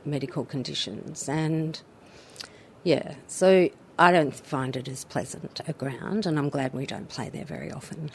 medical 0.05 0.45
conditions 0.45 1.29
and 1.29 1.81
yeah, 2.83 3.15
so 3.27 3.71
I 3.99 4.13
don't 4.13 4.35
find 4.35 4.77
it 4.77 4.89
as 4.89 5.05
pleasant 5.05 5.61
a 5.67 5.73
ground 5.73 6.27
and 6.27 6.39
I'm 6.39 6.49
glad 6.49 6.75
we 6.75 6.87
don't 6.87 7.09
play 7.09 7.29
there 7.29 7.45
very 7.45 7.71
often. 7.71 8.11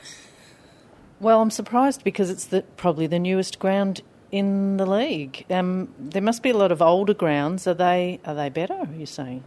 Well, 1.20 1.42
I'm 1.42 1.52
surprised 1.52 2.04
because 2.04 2.30
it's 2.30 2.46
the, 2.46 2.64
probably 2.76 3.08
the 3.08 3.20
newest 3.20 3.58
ground 3.60 4.02
in 4.32 4.78
the 4.78 4.86
league. 4.86 5.46
Um, 5.50 5.94
there 6.00 6.22
must 6.22 6.44
be 6.44 6.50
a 6.50 6.58
lot 6.58 6.72
of 6.72 6.82
older 6.82 7.14
grounds. 7.14 7.68
Are 7.68 7.74
they 7.74 8.20
are 8.26 8.36
they 8.36 8.50
better? 8.50 8.74
Are 8.74 8.96
you 8.98 9.06
saying? 9.06 9.44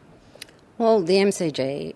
Well, 0.78 1.02
the 1.02 1.16
MCG 1.16 1.94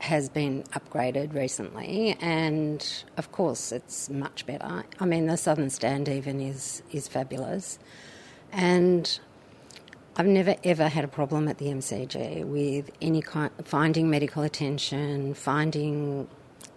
has 0.00 0.28
been 0.28 0.64
upgraded 0.72 1.34
recently, 1.34 2.16
and 2.20 3.04
of 3.16 3.30
course, 3.30 3.72
it's 3.72 4.10
much 4.10 4.46
better. 4.46 4.84
I 4.98 5.04
mean, 5.04 5.26
the 5.26 5.36
Southern 5.36 5.70
Stand 5.70 6.08
even 6.08 6.40
is 6.40 6.82
is 6.90 7.08
fabulous, 7.08 7.78
and 8.52 9.18
I've 10.16 10.26
never 10.26 10.56
ever 10.64 10.88
had 10.88 11.04
a 11.04 11.08
problem 11.08 11.48
at 11.48 11.58
the 11.58 11.66
MCG 11.66 12.44
with 12.44 12.90
any 13.00 13.22
kind 13.22 13.50
finding 13.64 14.10
medical 14.10 14.42
attention, 14.42 15.34
finding 15.34 16.28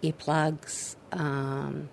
earplugs. 0.02 0.96
Um, 1.12 1.88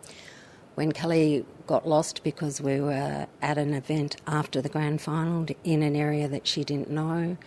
when 0.76 0.92
Kelly 0.92 1.46
got 1.68 1.88
lost 1.88 2.24
because 2.24 2.62
we 2.62 2.82
were 2.82 3.28
at 3.42 3.58
an 3.58 3.74
event 3.74 4.18
after 4.28 4.62
the 4.62 4.70
grand 4.70 5.02
final 5.02 5.46
in 5.64 5.82
an 5.84 5.96
area 5.96 6.28
that 6.28 6.48
she 6.48 6.64
didn't 6.64 6.90
know, 6.90 7.38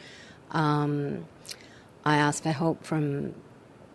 um, 0.53 1.27
I 2.05 2.17
asked 2.17 2.45
for 2.45 2.53
help 2.53 2.85
from 2.85 3.35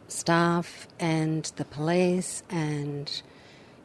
staff 0.07 0.88
and 1.00 1.45
the 1.55 1.65
police, 1.65 2.43
and 2.50 3.21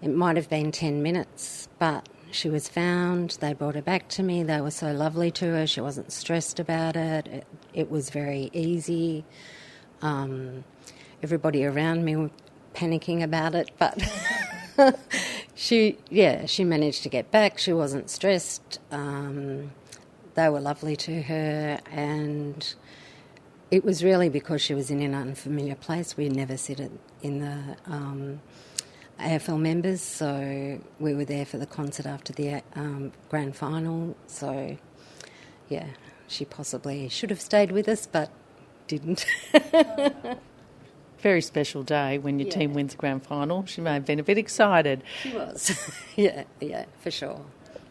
it 0.02 0.10
might 0.10 0.36
have 0.36 0.50
been 0.50 0.72
10 0.72 1.02
minutes, 1.02 1.68
but 1.78 2.08
she 2.32 2.48
was 2.48 2.68
found. 2.68 3.38
They 3.40 3.54
brought 3.54 3.76
her 3.76 3.82
back 3.82 4.08
to 4.10 4.22
me. 4.22 4.42
They 4.42 4.60
were 4.60 4.70
so 4.70 4.92
lovely 4.92 5.30
to 5.32 5.46
her. 5.46 5.66
She 5.66 5.80
wasn't 5.80 6.12
stressed 6.12 6.58
about 6.58 6.96
it. 6.96 7.26
It, 7.28 7.46
it 7.72 7.90
was 7.90 8.10
very 8.10 8.50
easy. 8.52 9.24
Um, 10.02 10.64
everybody 11.22 11.64
around 11.64 12.04
me 12.04 12.16
were 12.16 12.30
panicking 12.74 13.22
about 13.22 13.54
it, 13.54 13.70
but 13.78 14.02
she, 15.56 15.96
yeah, 16.10 16.44
she 16.44 16.64
managed 16.64 17.02
to 17.04 17.08
get 17.08 17.30
back. 17.30 17.58
She 17.58 17.72
wasn't 17.72 18.10
stressed. 18.10 18.78
Um, 18.90 19.72
they 20.34 20.50
were 20.50 20.60
lovely 20.60 20.96
to 20.96 21.22
her, 21.22 21.80
and 21.90 22.74
it 23.70 23.82
was 23.82 24.04
really 24.04 24.28
because 24.28 24.60
she 24.60 24.74
was 24.74 24.90
in 24.90 25.00
an 25.00 25.14
unfamiliar 25.14 25.74
place. 25.74 26.14
We 26.14 26.28
never 26.28 26.58
sit 26.58 26.78
in 27.22 27.40
the 27.40 27.76
um, 27.86 28.42
AFL 29.18 29.58
members, 29.58 30.02
so 30.02 30.78
we 31.00 31.14
were 31.14 31.24
there 31.24 31.46
for 31.46 31.56
the 31.56 31.66
concert 31.66 32.04
after 32.04 32.34
the 32.34 32.62
um, 32.74 33.12
grand 33.30 33.56
final. 33.56 34.14
So, 34.26 34.76
yeah, 35.70 35.86
she 36.28 36.44
possibly 36.44 37.08
should 37.08 37.30
have 37.30 37.40
stayed 37.40 37.72
with 37.72 37.88
us, 37.88 38.06
but 38.06 38.30
didn't. 38.88 39.24
Very 41.20 41.40
special 41.40 41.82
day 41.82 42.18
when 42.18 42.38
your 42.38 42.48
Yeah. 42.48 42.54
team 42.54 42.74
wins 42.74 42.92
the 42.92 42.98
grand 42.98 43.24
final. 43.24 43.64
She 43.66 43.80
may 43.80 43.94
have 43.94 44.04
been 44.04 44.18
a 44.20 44.22
bit 44.22 44.38
excited. 44.38 45.02
She 45.22 45.30
was. 45.32 45.90
yeah, 46.16 46.44
yeah, 46.60 46.84
for 47.00 47.10
sure. 47.10 47.40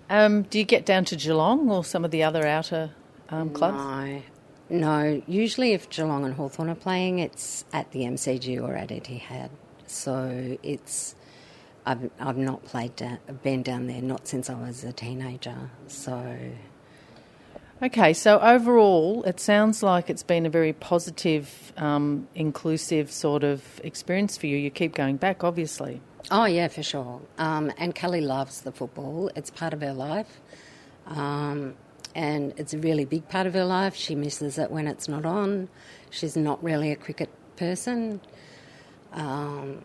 Um, 0.10 0.44
do 0.44 0.60
you 0.60 0.66
get 0.66 0.86
down 0.86 1.06
to 1.06 1.16
Geelong 1.16 1.70
or 1.72 1.84
some 1.84 2.06
of 2.06 2.12
the 2.12 2.24
other 2.24 2.46
outer 2.46 2.92
um, 3.30 3.50
clubs? 3.50 3.78
No, 3.78 4.22
no. 4.70 5.22
Usually, 5.28 5.74
if 5.74 5.90
Geelong 5.90 6.24
and 6.26 6.36
Hawthorn 6.36 6.70
are 6.70 6.76
playing, 6.76 7.20
it's 7.20 7.66
at 7.74 7.92
the 7.92 8.02
MCG 8.02 8.62
or 8.62 8.76
at 8.76 8.90
Etihad. 8.90 9.50
So 9.88 10.58
it's. 10.64 11.16
I've 11.88 12.10
I've 12.20 12.38
not 12.38 12.66
played 12.66 12.96
down, 12.96 13.20
been 13.44 13.62
down 13.62 13.86
there 13.88 14.02
not 14.02 14.28
since 14.28 14.50
I 14.50 14.56
was 14.56 14.84
a 14.84 14.92
teenager. 14.92 15.70
So 15.88 16.38
Okay, 17.84 18.14
so 18.14 18.40
overall, 18.40 19.24
it 19.24 19.42
sounds 19.42 19.84
like 19.84 20.10
it's 20.10 20.24
been 20.24 20.46
a 20.46 20.50
very 20.50 20.72
positive, 20.72 21.74
um, 21.76 22.26
inclusive 22.34 23.12
sort 23.12 23.44
of 23.44 23.82
experience 23.84 24.38
for 24.38 24.48
you. 24.48 24.56
You 24.56 24.72
keep 24.72 24.96
going 24.96 25.18
back, 25.18 25.44
obviously. 25.44 26.02
Oh 26.32 26.46
yeah, 26.46 26.70
for 26.70 26.82
sure. 26.84 27.22
Um, 27.38 27.74
and 27.78 27.94
Kelly 27.94 28.22
loves 28.22 28.62
the 28.62 28.72
football. 28.72 29.30
It's 29.36 29.50
part 29.50 29.74
of 29.74 29.82
her 29.82 29.92
life, 29.92 30.40
um, 31.06 31.76
and 32.16 32.54
it's 32.56 32.74
a 32.74 32.78
really 32.78 33.04
big 33.04 33.28
part 33.28 33.46
of 33.46 33.54
her 33.54 33.66
life. 33.66 33.94
She 33.94 34.16
misses 34.16 34.58
it 34.58 34.72
when 34.72 34.88
it's 34.88 35.10
not 35.10 35.26
on. 35.26 35.68
She's 36.10 36.38
not 36.38 36.64
really 36.64 36.94
a 36.94 36.96
cricket 36.96 37.30
person, 37.58 38.22
um, 39.12 39.84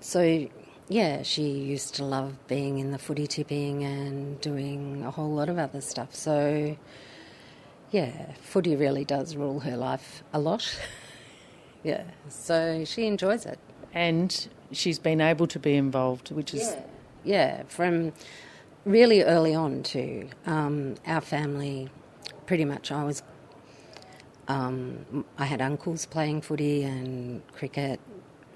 so 0.00 0.46
yeah, 0.88 1.22
she 1.22 1.42
used 1.42 1.94
to 1.96 2.04
love 2.04 2.46
being 2.48 2.78
in 2.78 2.90
the 2.92 2.98
footy 2.98 3.26
tipping 3.26 3.84
and 3.84 4.40
doing 4.40 5.04
a 5.04 5.10
whole 5.10 5.30
lot 5.30 5.48
of 5.48 5.58
other 5.58 5.80
stuff. 5.80 6.14
So 6.14 6.76
yeah, 7.90 8.32
footy 8.40 8.74
really 8.76 9.04
does 9.04 9.36
rule 9.36 9.60
her 9.60 9.76
life 9.76 10.22
a 10.32 10.38
lot. 10.38 10.78
yeah, 11.82 12.04
so 12.28 12.84
she 12.84 13.06
enjoys 13.06 13.46
it. 13.46 13.58
And 13.94 14.48
she's 14.72 14.98
been 14.98 15.20
able 15.20 15.46
to 15.48 15.58
be 15.58 15.74
involved, 15.76 16.30
which 16.32 16.54
is 16.54 16.62
Yeah, 16.62 16.82
yeah, 17.24 17.62
from 17.68 18.12
really 18.84 19.22
early 19.22 19.54
on 19.54 19.82
too. 19.82 20.28
Um, 20.46 20.96
our 21.06 21.20
family, 21.20 21.90
pretty 22.46 22.64
much, 22.64 22.90
I 22.90 23.04
was. 23.04 23.22
Um, 24.48 25.24
I 25.38 25.44
had 25.44 25.62
uncles 25.62 26.04
playing 26.04 26.40
footy 26.40 26.82
and 26.82 27.46
cricket 27.52 28.00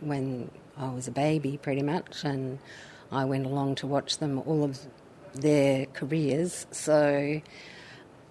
when 0.00 0.50
I 0.78 0.90
was 0.90 1.08
a 1.08 1.10
baby, 1.10 1.58
pretty 1.60 1.82
much, 1.82 2.24
and 2.24 2.58
I 3.10 3.24
went 3.24 3.46
along 3.46 3.76
to 3.76 3.86
watch 3.86 4.18
them 4.18 4.42
all 4.46 4.62
of 4.62 4.78
their 5.32 5.86
careers. 5.86 6.66
So 6.70 7.40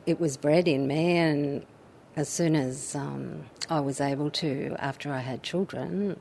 it 0.06 0.20
was 0.20 0.38
bred 0.38 0.68
in 0.68 0.88
me, 0.88 1.18
and 1.18 1.66
as 2.16 2.30
soon 2.30 2.56
as 2.56 2.96
um, 2.96 3.46
I 3.70 3.80
was 3.80 4.00
able 4.00 4.30
to, 4.32 4.76
after 4.80 5.12
I 5.12 5.20
had 5.20 5.44
children, 5.44 6.20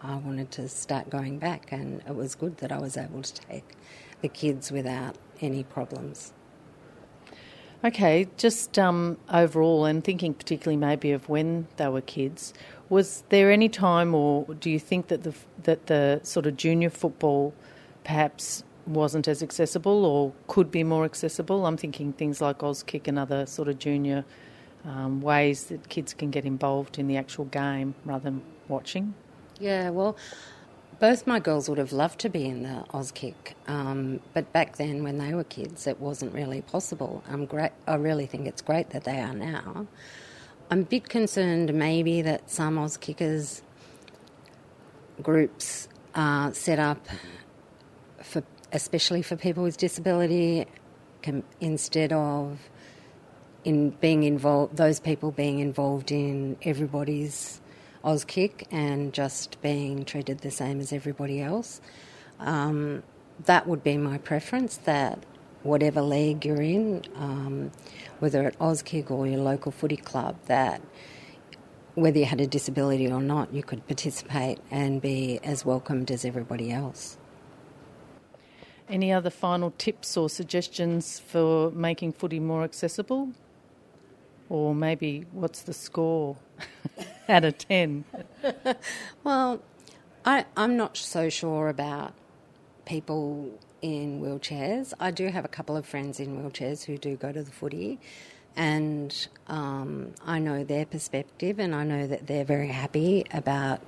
I 0.00 0.16
wanted 0.16 0.50
to 0.52 0.68
start 0.68 1.08
going 1.08 1.38
back, 1.38 1.72
and 1.72 2.02
it 2.06 2.14
was 2.14 2.34
good 2.34 2.58
that 2.58 2.70
I 2.70 2.78
was 2.78 2.96
able 2.96 3.22
to 3.22 3.34
take 3.34 3.74
the 4.20 4.28
kids 4.28 4.70
without 4.70 5.16
any 5.40 5.64
problems. 5.64 6.32
Okay, 7.82 8.28
just 8.38 8.78
um, 8.78 9.18
overall, 9.30 9.84
and 9.84 10.02
thinking 10.02 10.32
particularly 10.34 10.76
maybe 10.76 11.12
of 11.12 11.28
when 11.28 11.68
they 11.76 11.88
were 11.88 12.00
kids, 12.00 12.54
was 12.88 13.24
there 13.30 13.50
any 13.50 13.68
time, 13.68 14.14
or 14.14 14.44
do 14.54 14.70
you 14.70 14.78
think 14.78 15.08
that 15.08 15.22
the 15.22 15.34
that 15.62 15.86
the 15.86 16.20
sort 16.22 16.46
of 16.46 16.56
junior 16.56 16.90
football 16.90 17.54
perhaps 18.04 18.64
wasn't 18.86 19.26
as 19.28 19.42
accessible, 19.42 20.04
or 20.04 20.32
could 20.46 20.70
be 20.70 20.84
more 20.84 21.04
accessible? 21.04 21.66
I'm 21.66 21.76
thinking 21.76 22.12
things 22.12 22.40
like 22.40 22.58
Auskick 22.58 23.08
and 23.08 23.18
other 23.18 23.46
sort 23.46 23.68
of 23.68 23.78
junior 23.78 24.24
um, 24.84 25.22
ways 25.22 25.64
that 25.64 25.88
kids 25.88 26.12
can 26.14 26.30
get 26.30 26.44
involved 26.44 26.98
in 26.98 27.06
the 27.08 27.16
actual 27.16 27.46
game 27.46 27.94
rather 28.04 28.24
than 28.24 28.42
watching. 28.68 29.14
Yeah, 29.58 29.90
well, 29.90 30.16
both 31.00 31.26
my 31.26 31.40
girls 31.40 31.68
would 31.68 31.78
have 31.78 31.92
loved 31.92 32.18
to 32.20 32.28
be 32.28 32.44
in 32.44 32.62
the 32.62 32.84
Auskick, 32.92 33.54
um, 33.66 34.20
but 34.34 34.52
back 34.52 34.76
then 34.76 35.02
when 35.02 35.18
they 35.18 35.34
were 35.34 35.44
kids, 35.44 35.86
it 35.86 36.00
wasn't 36.00 36.34
really 36.34 36.60
possible. 36.62 37.22
I'm 37.28 37.46
great. 37.46 37.72
I 37.86 37.94
really 37.94 38.26
think 38.26 38.46
it's 38.46 38.62
great 38.62 38.90
that 38.90 39.04
they 39.04 39.20
are 39.20 39.34
now. 39.34 39.86
I'm 40.70 40.80
a 40.80 40.84
bit 40.84 41.08
concerned 41.08 41.74
maybe 41.74 42.22
that 42.22 42.50
some 42.50 42.76
Auskickers 42.76 43.60
groups 45.22 45.88
are 46.14 46.54
set 46.54 46.78
up 46.78 47.06
for, 48.22 48.42
especially 48.72 49.20
for 49.22 49.36
people 49.36 49.62
with 49.62 49.76
disability, 49.76 50.66
can, 51.22 51.42
instead 51.60 52.12
of 52.12 52.58
in 53.64 53.90
being 53.90 54.22
involved, 54.22 54.76
those 54.76 55.00
people 55.00 55.32
being 55.32 55.58
involved 55.58 56.10
in 56.10 56.56
everybody's 56.62 57.60
Auskick 58.02 58.66
and 58.70 59.12
just 59.12 59.60
being 59.62 60.04
treated 60.04 60.38
the 60.38 60.50
same 60.50 60.80
as 60.80 60.92
everybody 60.92 61.40
else. 61.40 61.80
Um, 62.38 63.02
that 63.44 63.66
would 63.66 63.82
be 63.82 63.96
my 63.96 64.18
preference. 64.18 64.76
That 64.78 65.24
whatever 65.64 66.02
league 66.02 66.46
you're 66.46 66.62
in, 66.62 67.02
um, 67.16 67.72
whether 68.20 68.44
at 68.46 68.58
Auskick 68.60 69.10
or 69.10 69.26
your 69.26 69.40
local 69.40 69.72
footy 69.72 69.96
club, 69.96 70.36
that 70.46 70.80
whether 71.94 72.18
you 72.18 72.26
had 72.26 72.40
a 72.40 72.46
disability 72.46 73.10
or 73.10 73.20
not, 73.20 73.52
you 73.52 73.62
could 73.62 73.86
participate 73.86 74.58
and 74.70 75.02
be 75.02 75.40
as 75.42 75.64
welcomed 75.64 76.10
as 76.10 76.24
everybody 76.24 76.72
else. 76.72 77.18
Any 78.88 79.12
other 79.12 79.30
final 79.30 79.72
tips 79.78 80.16
or 80.16 80.28
suggestions 80.28 81.18
for 81.20 81.70
making 81.72 82.12
footy 82.12 82.40
more 82.40 82.64
accessible? 82.64 83.30
Or 84.50 84.74
maybe 84.74 85.26
what's 85.32 85.62
the 85.62 85.72
score 85.72 86.36
out 87.28 87.44
of 87.44 87.58
10? 87.58 88.04
Well, 89.24 89.62
I, 90.24 90.44
I'm 90.56 90.76
not 90.76 90.96
so 90.98 91.30
sure 91.30 91.68
about 91.68 92.12
people 92.86 93.58
in 93.84 94.22
wheelchairs. 94.22 94.94
I 94.98 95.10
do 95.10 95.28
have 95.28 95.44
a 95.44 95.48
couple 95.48 95.76
of 95.76 95.84
friends 95.84 96.18
in 96.18 96.42
wheelchairs 96.42 96.84
who 96.86 96.96
do 96.96 97.16
go 97.16 97.32
to 97.32 97.42
the 97.42 97.50
footy, 97.50 98.00
and 98.56 99.14
um, 99.46 100.14
I 100.24 100.38
know 100.38 100.64
their 100.64 100.86
perspective, 100.86 101.58
and 101.58 101.74
I 101.74 101.84
know 101.84 102.06
that 102.06 102.26
they're 102.26 102.46
very 102.46 102.68
happy 102.68 103.26
about 103.30 103.82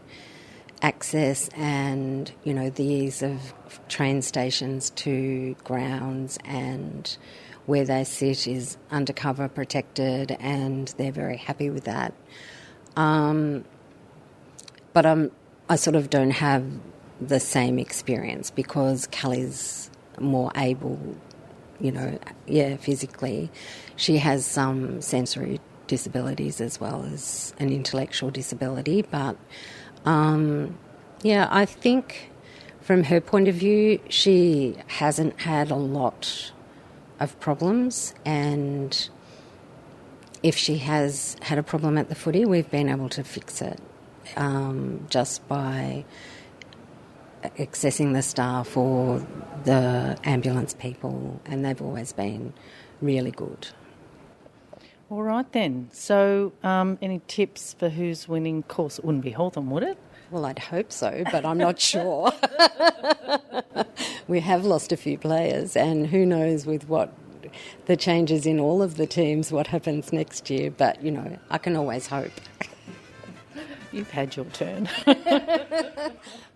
access 0.82 1.48
and 1.56 2.30
you 2.44 2.52
know 2.52 2.68
the 2.68 2.84
ease 2.84 3.22
of 3.22 3.54
train 3.88 4.20
stations 4.20 4.90
to 4.90 5.56
grounds 5.64 6.38
and 6.44 7.16
where 7.64 7.86
they 7.86 8.04
sit 8.04 8.46
is 8.46 8.76
undercover 8.90 9.48
protected 9.48 10.36
and 10.38 10.88
they're 10.98 11.10
very 11.10 11.38
happy 11.38 11.70
with 11.70 11.84
that 11.84 12.12
um, 12.96 13.64
but 14.92 15.06
I'm, 15.06 15.32
I 15.70 15.76
sort 15.76 15.96
of 15.96 16.10
don't 16.10 16.32
have 16.32 16.62
the 17.20 17.40
same 17.40 17.78
experience 17.78 18.50
because 18.50 19.06
Kelly's 19.08 19.90
more 20.20 20.50
able, 20.56 20.98
you 21.80 21.92
know, 21.92 22.18
yeah, 22.46 22.76
physically. 22.76 23.50
She 23.96 24.18
has 24.18 24.44
some 24.44 25.00
sensory 25.00 25.60
disabilities 25.86 26.60
as 26.60 26.80
well 26.80 27.04
as 27.12 27.54
an 27.58 27.70
intellectual 27.70 28.30
disability, 28.30 29.02
but 29.02 29.36
um, 30.04 30.78
yeah, 31.22 31.48
I 31.50 31.64
think 31.64 32.30
from 32.80 33.04
her 33.04 33.20
point 33.20 33.48
of 33.48 33.54
view, 33.54 34.00
she 34.08 34.76
hasn't 34.86 35.40
had 35.40 35.70
a 35.70 35.76
lot 35.76 36.52
of 37.18 37.38
problems 37.40 38.14
and 38.24 39.08
if 40.42 40.56
she 40.56 40.78
has 40.78 41.36
had 41.42 41.58
a 41.58 41.62
problem 41.62 41.98
at 41.98 42.08
the 42.08 42.14
footy, 42.14 42.44
we've 42.44 42.70
been 42.70 42.88
able 42.88 43.08
to 43.08 43.24
fix 43.24 43.62
it 43.62 43.80
um, 44.36 45.06
just 45.10 45.46
by 45.48 46.04
accessing 47.42 48.14
the 48.14 48.22
staff 48.22 48.76
or 48.76 49.26
the 49.64 50.18
ambulance 50.24 50.74
people, 50.74 51.40
and 51.46 51.64
they've 51.64 51.80
always 51.80 52.12
been 52.12 52.52
really 53.00 53.30
good. 53.30 53.68
All 55.08 55.22
right 55.22 55.50
then. 55.52 55.88
So, 55.92 56.52
um, 56.64 56.98
any 57.00 57.20
tips 57.28 57.74
for 57.78 57.88
who's 57.88 58.28
winning? 58.28 58.58
Of 58.58 58.68
course, 58.68 58.98
it 58.98 59.04
wouldn't 59.04 59.22
be 59.22 59.30
Hawthorn, 59.30 59.70
would 59.70 59.84
it? 59.84 59.98
Well, 60.30 60.44
I'd 60.44 60.58
hope 60.58 60.90
so, 60.90 61.22
but 61.30 61.44
I'm 61.44 61.58
not 61.58 61.78
sure. 61.80 62.32
we 64.28 64.40
have 64.40 64.64
lost 64.64 64.90
a 64.90 64.96
few 64.96 65.16
players, 65.16 65.76
and 65.76 66.08
who 66.08 66.26
knows 66.26 66.66
with 66.66 66.88
what 66.88 67.12
the 67.86 67.96
changes 67.96 68.46
in 68.46 68.58
all 68.58 68.82
of 68.82 68.96
the 68.96 69.06
teams, 69.06 69.52
what 69.52 69.68
happens 69.68 70.12
next 70.12 70.50
year. 70.50 70.72
But, 70.72 71.02
you 71.02 71.12
know, 71.12 71.38
I 71.50 71.58
can 71.58 71.76
always 71.76 72.08
hope. 72.08 72.32
You've 73.96 74.10
had 74.10 74.36
your 74.36 74.44
turn. 74.46 74.90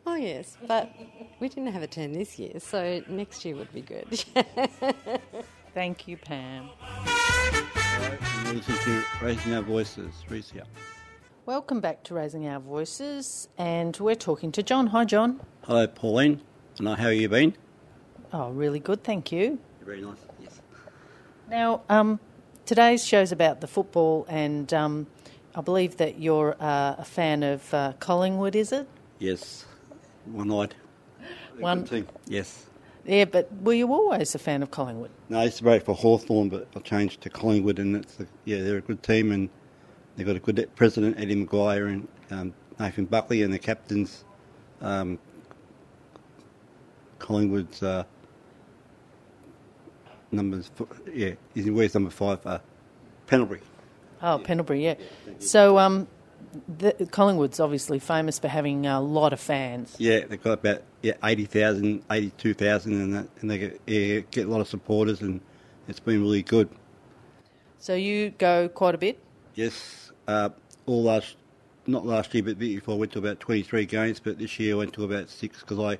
Oh, 0.06 0.16
yes, 0.16 0.56
but 0.66 0.90
we 1.38 1.48
didn't 1.48 1.72
have 1.72 1.82
a 1.82 1.86
turn 1.86 2.12
this 2.12 2.38
year, 2.38 2.58
so 2.58 3.00
next 3.08 3.44
year 3.44 3.54
would 3.54 3.72
be 3.72 3.82
good. 3.82 4.08
Thank 5.74 6.08
you, 6.08 6.16
Pam. 6.16 6.70
You 8.46 8.52
listen 8.54 8.74
to 8.74 9.04
Raising 9.22 9.54
Our 9.54 9.62
Voices, 9.62 10.12
Reese 10.28 10.50
here. 10.50 10.64
Welcome 11.46 11.80
back 11.80 12.02
to 12.04 12.14
Raising 12.14 12.48
Our 12.48 12.60
Voices, 12.60 13.48
and 13.56 13.96
we're 13.98 14.16
talking 14.16 14.50
to 14.52 14.62
John. 14.62 14.88
Hi, 14.88 15.04
John. 15.04 15.40
Hello, 15.62 15.86
Pauline. 15.86 16.40
And 16.78 16.88
how 16.88 16.96
have 16.96 17.14
you 17.14 17.28
been? 17.28 17.54
Oh, 18.32 18.50
really 18.50 18.80
good, 18.80 19.04
thank 19.04 19.30
you. 19.30 19.60
Very 19.84 20.00
nice, 20.00 20.18
yes. 20.42 20.60
Now, 21.48 21.82
um, 21.88 22.18
today's 22.66 23.06
show's 23.06 23.32
about 23.32 23.60
the 23.60 23.68
football, 23.68 24.26
and 24.28 24.72
um, 24.74 25.06
I 25.54 25.60
believe 25.60 25.96
that 25.96 26.18
you're 26.20 26.56
uh, 26.60 26.94
a 26.98 27.04
fan 27.04 27.42
of 27.42 27.72
uh, 27.74 27.92
Collingwood, 27.98 28.54
is 28.54 28.72
it? 28.72 28.86
Yes, 29.18 29.64
one 30.26 30.50
eyed. 30.52 30.74
One- 31.58 31.84
Team. 31.84 32.06
Yes. 32.26 32.66
Yeah, 33.04 33.24
but 33.24 33.50
were 33.62 33.72
you 33.72 33.92
always 33.92 34.34
a 34.34 34.38
fan 34.38 34.62
of 34.62 34.70
Collingwood? 34.70 35.10
No, 35.30 35.40
I 35.40 35.44
used 35.44 35.58
to 35.58 35.64
vote 35.64 35.82
for 35.82 35.94
Hawthorn, 35.94 36.48
but 36.50 36.68
I 36.76 36.80
changed 36.80 37.22
to 37.22 37.30
Collingwood, 37.30 37.78
and 37.78 37.96
it's 37.96 38.20
a, 38.20 38.26
yeah, 38.44 38.62
they're 38.62 38.76
a 38.76 38.82
good 38.82 39.02
team, 39.02 39.32
and 39.32 39.48
they've 40.16 40.26
got 40.26 40.36
a 40.36 40.40
good 40.40 40.68
president, 40.76 41.18
Eddie 41.18 41.44
McGuire, 41.44 41.88
and 41.88 42.08
um, 42.30 42.54
Nathan 42.78 43.06
Buckley, 43.06 43.42
and 43.42 43.52
the 43.52 43.58
captains, 43.58 44.24
um, 44.82 45.18
Collingwood's 47.18 47.82
uh, 47.82 48.04
numbers. 50.30 50.70
f- 50.78 50.86
Yeah, 51.12 51.32
he's 51.54 51.70
where's 51.70 51.94
number 51.94 52.10
five? 52.10 52.46
Uh, 52.46 52.58
Pendlebury. 53.26 53.60
Oh, 54.22 54.38
Pendlebury, 54.38 54.84
yeah. 54.84 54.94
So, 55.38 55.78
um, 55.78 56.06
the, 56.78 57.08
Collingwood's 57.10 57.60
obviously 57.60 57.98
famous 57.98 58.38
for 58.38 58.48
having 58.48 58.86
a 58.86 59.00
lot 59.00 59.32
of 59.32 59.40
fans. 59.40 59.96
Yeah, 59.98 60.26
they've 60.26 60.42
got 60.42 60.54
about 60.54 60.82
yeah 61.02 61.14
80,000, 61.22 62.02
82,000, 62.10 62.92
and 62.92 63.14
that, 63.14 63.28
and 63.40 63.50
they 63.50 63.58
get, 63.58 63.80
yeah, 63.86 64.20
get 64.30 64.46
a 64.46 64.50
lot 64.50 64.60
of 64.60 64.68
supporters, 64.68 65.20
and 65.20 65.40
it's 65.88 66.00
been 66.00 66.20
really 66.20 66.42
good. 66.42 66.68
So 67.78 67.94
you 67.94 68.30
go 68.30 68.68
quite 68.68 68.94
a 68.94 68.98
bit. 68.98 69.18
Yes, 69.54 70.12
uh, 70.28 70.50
all 70.86 71.02
last, 71.04 71.36
not 71.86 72.04
last 72.04 72.34
year, 72.34 72.42
but 72.42 72.58
the 72.58 72.68
year 72.68 72.80
before, 72.80 72.94
I 72.94 72.98
went 72.98 73.12
to 73.12 73.18
about 73.18 73.40
23 73.40 73.86
games, 73.86 74.20
but 74.20 74.38
this 74.38 74.58
year 74.58 74.74
I 74.74 74.78
went 74.78 74.92
to 74.94 75.04
about 75.04 75.28
six 75.28 75.60
because 75.60 75.78
I 75.78 75.98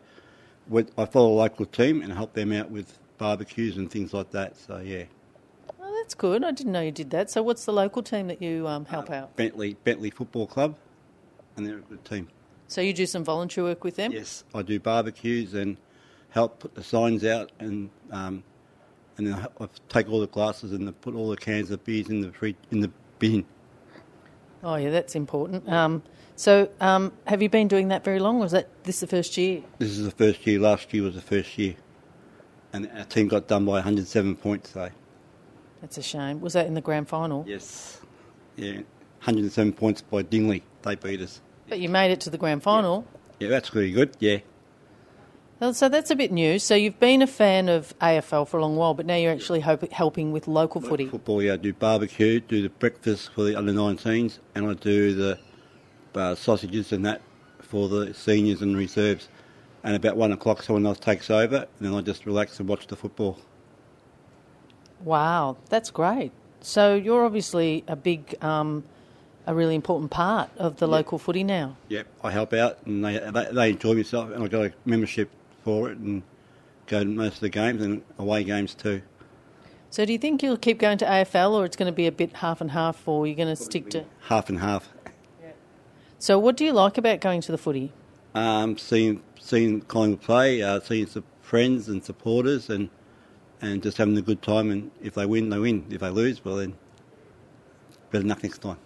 went, 0.68 0.90
I 0.98 1.04
follow 1.06 1.32
a 1.32 1.38
local 1.38 1.66
team 1.66 2.02
and 2.02 2.12
help 2.12 2.34
them 2.34 2.52
out 2.52 2.70
with 2.70 2.98
barbecues 3.18 3.76
and 3.76 3.90
things 3.90 4.12
like 4.12 4.30
that. 4.32 4.56
So 4.56 4.78
yeah, 4.78 5.04
that's 6.10 6.18
good. 6.18 6.42
I 6.42 6.50
didn't 6.50 6.72
know 6.72 6.80
you 6.80 6.90
did 6.90 7.10
that. 7.10 7.30
So, 7.30 7.40
what's 7.40 7.64
the 7.64 7.72
local 7.72 8.02
team 8.02 8.26
that 8.26 8.42
you 8.42 8.66
um, 8.66 8.84
help 8.84 9.10
out? 9.10 9.36
Bentleigh 9.36 9.74
Bentleigh 9.84 10.10
Football 10.10 10.48
Club, 10.48 10.74
and 11.56 11.64
they're 11.64 11.78
a 11.78 11.82
good 11.82 12.04
team. 12.04 12.26
So 12.66 12.80
you 12.80 12.92
do 12.92 13.06
some 13.06 13.22
volunteer 13.22 13.62
work 13.62 13.84
with 13.84 13.94
them. 13.94 14.10
Yes, 14.10 14.42
I 14.52 14.62
do 14.62 14.80
barbecues 14.80 15.54
and 15.54 15.76
help 16.30 16.58
put 16.58 16.74
the 16.74 16.82
signs 16.82 17.24
out, 17.24 17.52
and 17.60 17.90
um, 18.10 18.42
and 19.18 19.28
then 19.28 19.46
I 19.60 19.68
take 19.88 20.10
all 20.10 20.18
the 20.18 20.26
glasses 20.26 20.72
and 20.72 21.00
put 21.00 21.14
all 21.14 21.30
the 21.30 21.36
cans 21.36 21.70
of 21.70 21.84
beers 21.84 22.08
in 22.08 22.22
the 22.22 22.32
free, 22.32 22.56
in 22.72 22.80
the 22.80 22.90
bin. 23.20 23.46
Oh, 24.64 24.74
yeah, 24.74 24.90
that's 24.90 25.14
important. 25.14 25.68
Um, 25.68 26.02
so, 26.34 26.68
um, 26.80 27.12
have 27.26 27.40
you 27.40 27.48
been 27.48 27.68
doing 27.68 27.88
that 27.88 28.02
very 28.02 28.18
long, 28.18 28.40
or 28.42 28.46
is 28.46 28.52
that 28.52 28.68
this 28.82 28.98
the 28.98 29.06
first 29.06 29.36
year? 29.36 29.62
This 29.78 29.90
is 29.90 30.04
the 30.04 30.10
first 30.10 30.44
year. 30.44 30.58
Last 30.58 30.92
year 30.92 31.04
was 31.04 31.14
the 31.14 31.20
first 31.20 31.56
year, 31.56 31.76
and 32.72 32.90
our 32.96 33.04
team 33.04 33.28
got 33.28 33.46
done 33.46 33.64
by 33.64 33.74
107 33.74 34.36
points. 34.36 34.70
So 34.70 34.90
That's 35.80 35.98
a 35.98 36.02
shame. 36.02 36.40
Was 36.40 36.52
that 36.54 36.66
in 36.66 36.74
the 36.74 36.80
grand 36.80 37.08
final? 37.08 37.44
yes, 37.46 38.00
yeah, 38.56 38.72
107 39.24 39.72
points 39.72 40.02
by 40.02 40.22
Dingley. 40.22 40.62
They 40.82 40.94
beat 40.96 41.20
us. 41.20 41.40
But 41.68 41.78
you 41.80 41.88
made 41.88 42.10
it 42.10 42.20
to 42.22 42.30
the 42.30 42.38
grand 42.38 42.62
final. 42.62 43.06
Yeah, 43.38 43.48
that's 43.48 43.74
really 43.74 43.92
good. 43.92 44.16
Yeah, 44.18 44.38
Well, 45.60 45.72
So 45.74 45.88
that's 45.88 46.10
a 46.10 46.16
bit 46.16 46.32
new. 46.32 46.58
So 46.58 46.74
you've 46.74 46.98
been 47.00 47.22
a 47.22 47.26
fan 47.26 47.68
of 47.68 47.94
AFL 48.00 48.46
for 48.48 48.58
a 48.58 48.60
long 48.62 48.76
while, 48.76 48.92
but 48.94 49.06
now 49.06 49.14
you're 49.16 49.32
actually 49.32 49.60
hope- 49.60 49.90
helping 49.92 50.32
with 50.32 50.48
local 50.48 50.80
footy. 50.80 51.06
football. 51.06 51.42
Yeah, 51.42 51.54
I 51.54 51.56
do 51.56 51.72
barbecue, 51.72 52.40
do 52.40 52.60
the 52.62 52.68
breakfast 52.70 53.30
for 53.32 53.42
the 53.44 53.56
under 53.56 53.72
19s, 53.72 54.38
and 54.54 54.66
I 54.66 54.74
do 54.74 55.14
the 55.14 55.38
uh, 56.14 56.34
sausages 56.34 56.92
and 56.92 57.04
that 57.06 57.22
for 57.60 57.88
the 57.88 58.12
seniors 58.12 58.60
and 58.62 58.76
reserves. 58.76 59.28
And 59.84 59.94
about 59.96 60.16
one 60.16 60.32
o'clock, 60.32 60.62
someone 60.62 60.84
else 60.86 60.98
takes 60.98 61.30
over, 61.30 61.56
and 61.56 61.66
then 61.88 61.94
I 61.94 62.00
just 62.02 62.26
relax 62.26 62.58
and 62.60 62.68
watch 62.68 62.86
the 62.88 62.96
football. 62.96 63.38
Wow, 65.02 65.56
that's 65.68 65.90
great. 65.90 66.32
So 66.60 66.94
you're 66.94 67.24
obviously 67.24 67.84
a 67.88 67.96
big, 67.96 68.36
um, 68.44 68.84
a 69.46 69.54
really 69.54 69.74
important 69.74 70.10
part 70.10 70.50
of 70.58 70.76
the 70.76 70.86
local 70.86 71.18
footy 71.18 71.42
now. 71.42 71.76
Yep, 71.88 72.06
I 72.22 72.30
help 72.30 72.52
out, 72.52 72.78
and 72.84 73.04
they 73.04 73.18
they, 73.18 73.48
they 73.52 73.70
enjoy 73.70 73.94
myself, 73.94 74.30
and 74.30 74.44
I 74.44 74.48
got 74.48 74.66
a 74.66 74.72
membership 74.84 75.30
for 75.64 75.90
it, 75.90 75.98
and 75.98 76.22
go 76.86 77.00
to 77.00 77.06
most 77.06 77.36
of 77.36 77.40
the 77.40 77.48
games 77.48 77.82
and 77.82 78.02
away 78.18 78.44
games 78.44 78.74
too. 78.74 79.02
So 79.88 80.04
do 80.04 80.12
you 80.12 80.18
think 80.18 80.42
you'll 80.42 80.56
keep 80.56 80.78
going 80.78 80.98
to 80.98 81.04
AFL, 81.04 81.52
or 81.52 81.64
it's 81.64 81.76
going 81.76 81.90
to 81.90 81.96
be 81.96 82.06
a 82.06 82.12
bit 82.12 82.36
half 82.36 82.60
and 82.60 82.70
half, 82.70 83.08
or 83.08 83.26
you're 83.26 83.36
going 83.36 83.48
to 83.48 83.56
stick 83.56 83.90
to? 83.90 84.04
Half 84.28 84.48
and 84.48 84.60
half. 84.60 84.88
So 86.18 86.38
what 86.38 86.56
do 86.58 86.66
you 86.66 86.72
like 86.72 86.98
about 86.98 87.20
going 87.20 87.40
to 87.40 87.50
the 87.50 87.56
footy? 87.56 87.92
Um, 88.34 88.76
seeing 88.76 89.22
seeing 89.40 89.80
Collingwood 89.80 90.20
play, 90.20 90.62
uh, 90.62 90.78
seeing 90.80 91.06
some 91.06 91.24
friends 91.40 91.88
and 91.88 92.04
supporters, 92.04 92.68
and 92.68 92.90
and 93.60 93.82
just 93.82 93.96
having 93.98 94.16
a 94.16 94.22
good 94.22 94.42
time. 94.42 94.70
And 94.70 94.90
if 95.02 95.14
they 95.14 95.26
win, 95.26 95.50
they 95.50 95.58
win. 95.58 95.86
If 95.90 96.00
they 96.00 96.10
lose, 96.10 96.44
well 96.44 96.56
then, 96.56 96.74
better 98.10 98.24
luck 98.24 98.42
next 98.42 98.58
time. 98.58 98.78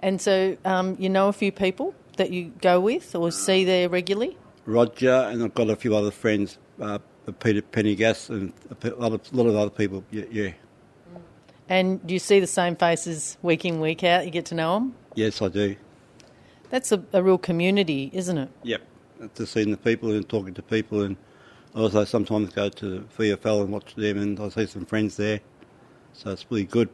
And 0.00 0.20
so 0.20 0.56
um, 0.64 0.96
you 0.98 1.08
know 1.08 1.28
a 1.28 1.32
few 1.32 1.52
people 1.52 1.94
that 2.16 2.30
you 2.30 2.52
go 2.60 2.80
with 2.80 3.14
or 3.14 3.30
see 3.32 3.64
there 3.64 3.88
regularly. 3.88 4.36
Roger, 4.66 5.28
and 5.30 5.42
I've 5.42 5.54
got 5.54 5.70
a 5.70 5.76
few 5.76 5.96
other 5.96 6.10
friends, 6.10 6.58
uh, 6.80 6.98
Peter 7.40 7.62
Pendergast, 7.62 8.28
and 8.30 8.52
a 8.82 8.90
lot 8.90 9.12
of, 9.12 9.32
lot 9.32 9.46
of 9.46 9.56
other 9.56 9.70
people. 9.70 10.04
Yeah, 10.10 10.24
yeah, 10.30 10.50
And 11.68 12.06
do 12.06 12.12
you 12.12 12.20
see 12.20 12.38
the 12.38 12.46
same 12.46 12.76
faces 12.76 13.38
week 13.42 13.64
in, 13.64 13.80
week 13.80 14.04
out? 14.04 14.24
You 14.24 14.30
get 14.30 14.44
to 14.46 14.54
know 14.54 14.74
them? 14.74 14.94
yes, 15.14 15.40
I 15.42 15.48
do. 15.48 15.74
That's 16.70 16.92
a, 16.92 17.02
a 17.14 17.22
real 17.22 17.38
community, 17.38 18.10
isn't 18.12 18.36
it? 18.36 18.50
Yep. 18.62 18.82
Just 19.34 19.52
seeing 19.54 19.70
the 19.70 19.78
people 19.78 20.10
and 20.12 20.28
talking 20.28 20.52
to 20.54 20.62
people, 20.62 21.00
and 21.02 21.16
also 21.78 22.04
sometimes 22.04 22.50
go 22.52 22.68
to 22.68 22.88
the 22.88 22.98
VFL 23.18 23.62
and 23.62 23.72
watch 23.72 23.94
them, 23.94 24.18
and 24.18 24.38
I 24.40 24.48
see 24.48 24.66
some 24.66 24.84
friends 24.84 25.16
there. 25.16 25.40
So 26.12 26.30
it's 26.30 26.44
really 26.50 26.64
good. 26.64 26.88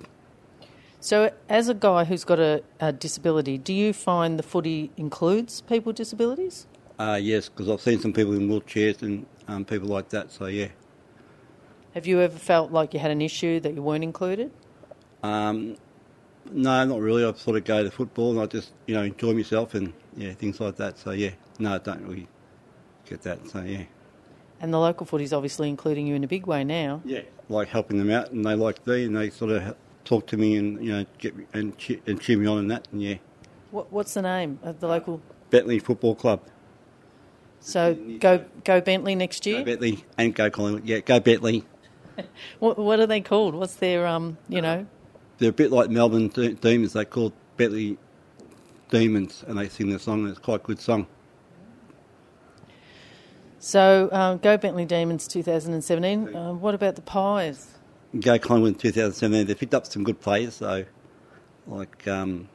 So, 1.01 1.31
as 1.49 1.69
a 1.69 1.75
guy 1.75 2.05
who's 2.05 2.25
got 2.25 2.39
a, 2.39 2.63
a 2.81 2.93
disability, 2.93 3.59
do 3.59 3.75
you 3.75 3.93
find 3.93 4.39
the 4.39 4.43
footy 4.43 4.91
includes 4.97 5.61
people 5.61 5.91
with 5.91 5.97
disabilities? 5.97 6.67
Uh, 6.99 7.19
yes, 7.21 7.49
because 7.49 7.69
I've 7.69 7.81
seen 7.81 8.01
some 8.01 8.13
people 8.13 8.33
in 8.35 8.49
wheelchairs 8.49 9.03
and 9.03 9.27
um, 9.49 9.65
people 9.65 9.89
like 9.89 10.09
that. 10.11 10.31
So 10.31 10.47
yeah. 10.47 10.69
Have 11.95 12.07
you 12.07 12.21
ever 12.21 12.39
felt 12.39 12.73
like 12.73 12.95
you 12.95 13.01
had 13.01 13.11
an 13.11 13.21
issue 13.21 13.61
that 13.61 13.75
you 13.75 13.83
weren't 13.83 14.05
included? 14.05 14.51
Um, 15.23 15.77
no, 16.51 16.85
not 16.85 17.01
really. 17.01 17.25
I 17.25 17.33
sort 17.33 17.57
of 17.57 17.65
go 17.65 17.85
to 17.85 17.91
football 17.91 18.33
and 18.33 18.41
I 18.41 18.47
just 18.47 18.73
you 18.87 18.95
know 18.95 19.03
enjoy 19.03 19.33
myself 19.35 19.75
and 19.75 19.93
yeah 20.17 20.33
things 20.33 20.61
like 20.61 20.77
that. 20.77 20.99
So 20.99 21.11
yeah, 21.11 21.31
no, 21.59 21.75
I 21.75 21.79
don't 21.79 22.03
really 22.03 22.29
get 23.07 23.23
that. 23.23 23.49
So 23.49 23.61
yeah. 23.61 23.85
And 24.61 24.73
the 24.73 24.79
local 24.79 25.05
footy's 25.07 25.33
obviously 25.33 25.69
including 25.69 26.07
you 26.07 26.15
in 26.15 26.25
a 26.25 26.29
big 26.29 26.47
way 26.47 26.65
now. 26.65 27.03
Yeah, 27.05 27.23
like 27.49 27.69
helping 27.69 27.99
them 27.99 28.11
out, 28.11 28.31
and 28.31 28.45
they 28.45 28.55
like 28.55 28.87
me, 28.87 29.05
and 29.05 29.15
they 29.17 29.31
sort 29.31 29.51
of 29.51 29.77
talk 30.05 30.27
to 30.29 30.37
me 30.37 30.57
and 30.57 30.85
you 30.85 30.93
know 30.93 31.07
get 31.19 31.37
me, 31.37 31.45
and 31.53 31.77
cheer, 31.79 31.99
and 32.07 32.21
cheer 32.21 32.39
me 32.39 32.47
on 32.47 32.59
and 32.59 32.71
that, 32.71 32.89
and 32.93 33.03
yeah. 33.03 33.17
What, 33.71 33.93
what's 33.93 34.15
the 34.15 34.23
name 34.23 34.59
of 34.63 34.81
the 34.81 34.89
local? 34.89 35.21
Bentleigh 35.51 35.81
Football 35.81 36.15
Club. 36.15 36.41
So 37.61 37.95
go 38.21 38.45
go 38.65 38.81
Bentleigh 38.81 39.15
next 39.17 39.45
year. 39.47 39.59
Go 39.59 39.65
Bentleigh 39.65 40.05
and 40.19 40.35
go 40.35 40.51
Collingwood. 40.51 40.85
Yeah, 40.87 41.01
go 41.01 41.21
Bentleigh. 41.21 41.63
What, 42.61 42.79
what 42.79 43.01
are 43.01 43.09
they 43.09 43.21
called? 43.21 43.57
What's 43.57 43.75
their 43.75 44.07
um? 44.07 44.39
You 44.49 44.63
know, 44.63 44.87
They're 45.39 45.51
a 45.51 45.53
bit 45.53 45.73
like 45.73 45.91
Melbourne 45.91 46.29
De- 46.29 46.55
Demons. 46.55 46.93
They 46.93 47.05
called 47.05 47.33
Bentleigh 47.57 47.97
Demons, 48.91 49.43
and 49.49 49.59
they 49.59 49.69
sing 49.69 49.91
the 49.91 49.99
song. 49.99 50.21
and 50.21 50.29
It's 50.31 50.39
quite 50.39 50.61
a 50.61 50.65
good 50.65 50.81
song. 50.81 51.09
So 53.65 54.11
um, 54.13 54.37
go 54.39 54.59
Bentleigh 54.59 54.85
Demons 54.85 55.27
2017. 55.27 56.37
Uh, 56.37 56.53
what 56.53 56.75
about 56.75 56.97
the 56.97 57.01
Pies? 57.01 57.79
Go 58.21 58.39
Collingwood 58.39 58.75
in 58.75 58.79
2017. 58.79 59.47
They 59.47 59.55
picked 59.55 59.73
up 59.73 59.87
some 59.87 60.05
good 60.05 60.21
players, 60.21 60.59
though, 60.59 60.85
like 61.67 62.07
um, 62.07 62.51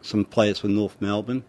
some 0.00 0.24
players 0.24 0.58
from 0.58 0.74
North 0.74 0.96
Melbourne, 1.00 1.44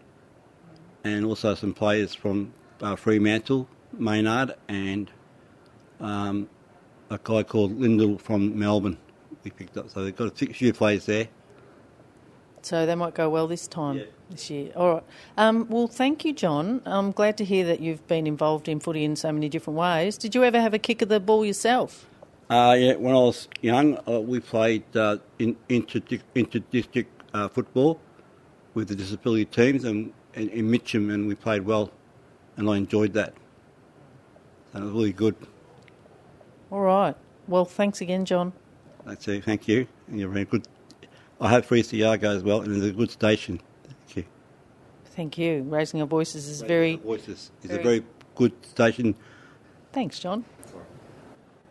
and 1.02 1.24
also 1.24 1.54
some 1.54 1.72
players 1.72 2.14
from 2.14 2.52
uh, 2.82 2.94
Fremantle, 2.94 3.66
Maynard, 3.94 4.52
and 4.68 5.10
um, 5.98 6.46
a 7.08 7.18
guy 7.24 7.42
called 7.42 7.80
Lyndall 7.80 8.18
from 8.18 8.58
Melbourne. 8.58 8.98
We 9.44 9.50
picked 9.50 9.78
up, 9.78 9.88
so 9.88 10.04
they've 10.04 10.14
got 10.14 10.42
a 10.42 10.52
few 10.52 10.74
players 10.74 11.06
there. 11.06 11.28
So 12.62 12.86
they 12.86 12.94
might 12.94 13.14
go 13.14 13.28
well 13.28 13.46
this 13.46 13.66
time 13.66 13.98
Yeah. 13.98 14.04
this 14.30 14.50
year. 14.50 14.72
All 14.76 14.94
right. 14.94 15.02
Um, 15.36 15.66
well, 15.68 15.86
thank 15.86 16.24
you, 16.24 16.32
John. 16.32 16.82
I'm 16.84 17.12
glad 17.12 17.36
to 17.38 17.44
hear 17.44 17.64
that 17.66 17.80
you've 17.80 18.06
been 18.08 18.26
involved 18.26 18.68
in 18.68 18.80
footy 18.80 19.04
in 19.04 19.16
so 19.16 19.32
many 19.32 19.48
different 19.48 19.78
ways. 19.78 20.16
Did 20.18 20.34
you 20.34 20.44
ever 20.44 20.60
have 20.60 20.74
a 20.74 20.78
kick 20.78 21.02
of 21.02 21.08
the 21.08 21.20
ball 21.20 21.44
yourself? 21.44 22.06
Uh, 22.50 22.74
yeah, 22.78 22.94
when 22.96 23.14
I 23.14 23.18
was 23.18 23.48
young, 23.60 23.98
uh, 24.08 24.20
we 24.20 24.40
played 24.40 24.84
uh, 24.96 25.18
in 25.38 25.56
inter 25.68 26.00
inter-district 26.34 27.10
uh, 27.34 27.48
football 27.48 28.00
with 28.74 28.88
the 28.88 28.94
disability 28.96 29.44
teams 29.44 29.84
and, 29.84 30.12
and 30.34 30.48
in 30.50 30.70
Mitcham, 30.70 31.10
and 31.10 31.28
we 31.28 31.34
played 31.34 31.62
well, 31.66 31.90
and 32.56 32.68
I 32.70 32.76
enjoyed 32.78 33.12
that. 33.12 33.34
So 34.72 34.78
it 34.78 34.82
was 34.84 34.92
really 34.92 35.12
good. 35.12 35.34
All 36.70 36.80
right. 36.80 37.14
Well, 37.46 37.64
thanks 37.66 38.00
again, 38.00 38.24
John. 38.24 38.52
That's 39.04 39.26
it. 39.28 39.44
Thank 39.44 39.68
you. 39.68 39.86
And 40.06 40.18
you're 40.20 40.28
very 40.28 40.44
good. 40.44 40.66
I 41.40 41.48
hope 41.48 41.66
3CR 41.66 42.20
goes 42.20 42.42
well, 42.42 42.60
and 42.62 42.76
it's 42.76 42.86
a 42.86 42.90
good 42.92 43.10
station. 43.10 43.60
Thank 43.84 44.16
you. 44.16 44.24
Thank 45.04 45.38
you. 45.38 45.62
Raising 45.62 46.00
Our 46.00 46.06
Voices 46.06 46.48
is 46.48 46.62
very. 46.62 46.96
Voices 46.96 47.50
is 47.62 47.70
very- 47.70 47.80
a 47.80 47.82
very 47.84 48.04
good 48.34 48.52
station. 48.66 49.14
Thanks, 49.92 50.18
John. 50.18 50.44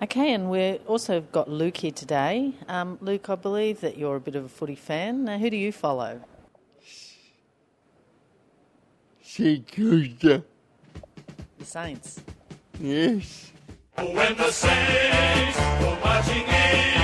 Okay, 0.01 0.32
and 0.34 0.49
we've 0.49 0.80
also 0.86 1.21
got 1.21 1.49
Luke 1.49 1.77
here 1.77 1.91
today. 1.91 2.53
Um, 2.67 2.97
Luke, 3.01 3.30
I 3.30 3.36
believe 3.36 3.82
that 3.82 3.97
you're 3.97 4.15
a 4.15 4.19
bit 4.21 4.36
of 4.36 4.45
a 4.45 4.49
footy 4.49 4.75
fan. 4.75 5.23
Now, 5.25 5.38
who 5.39 5.49
do 5.49 5.58
you 5.58 5.71
follow? 5.71 6.21
Security. 9.23 10.43
The 11.58 11.65
Saints. 11.65 12.21
Yes. 12.80 13.51
When 13.95 14.36
the 14.38 14.51
Saints 14.51 15.58
go 15.58 15.97
marching 16.03 16.43
in, 16.47 16.96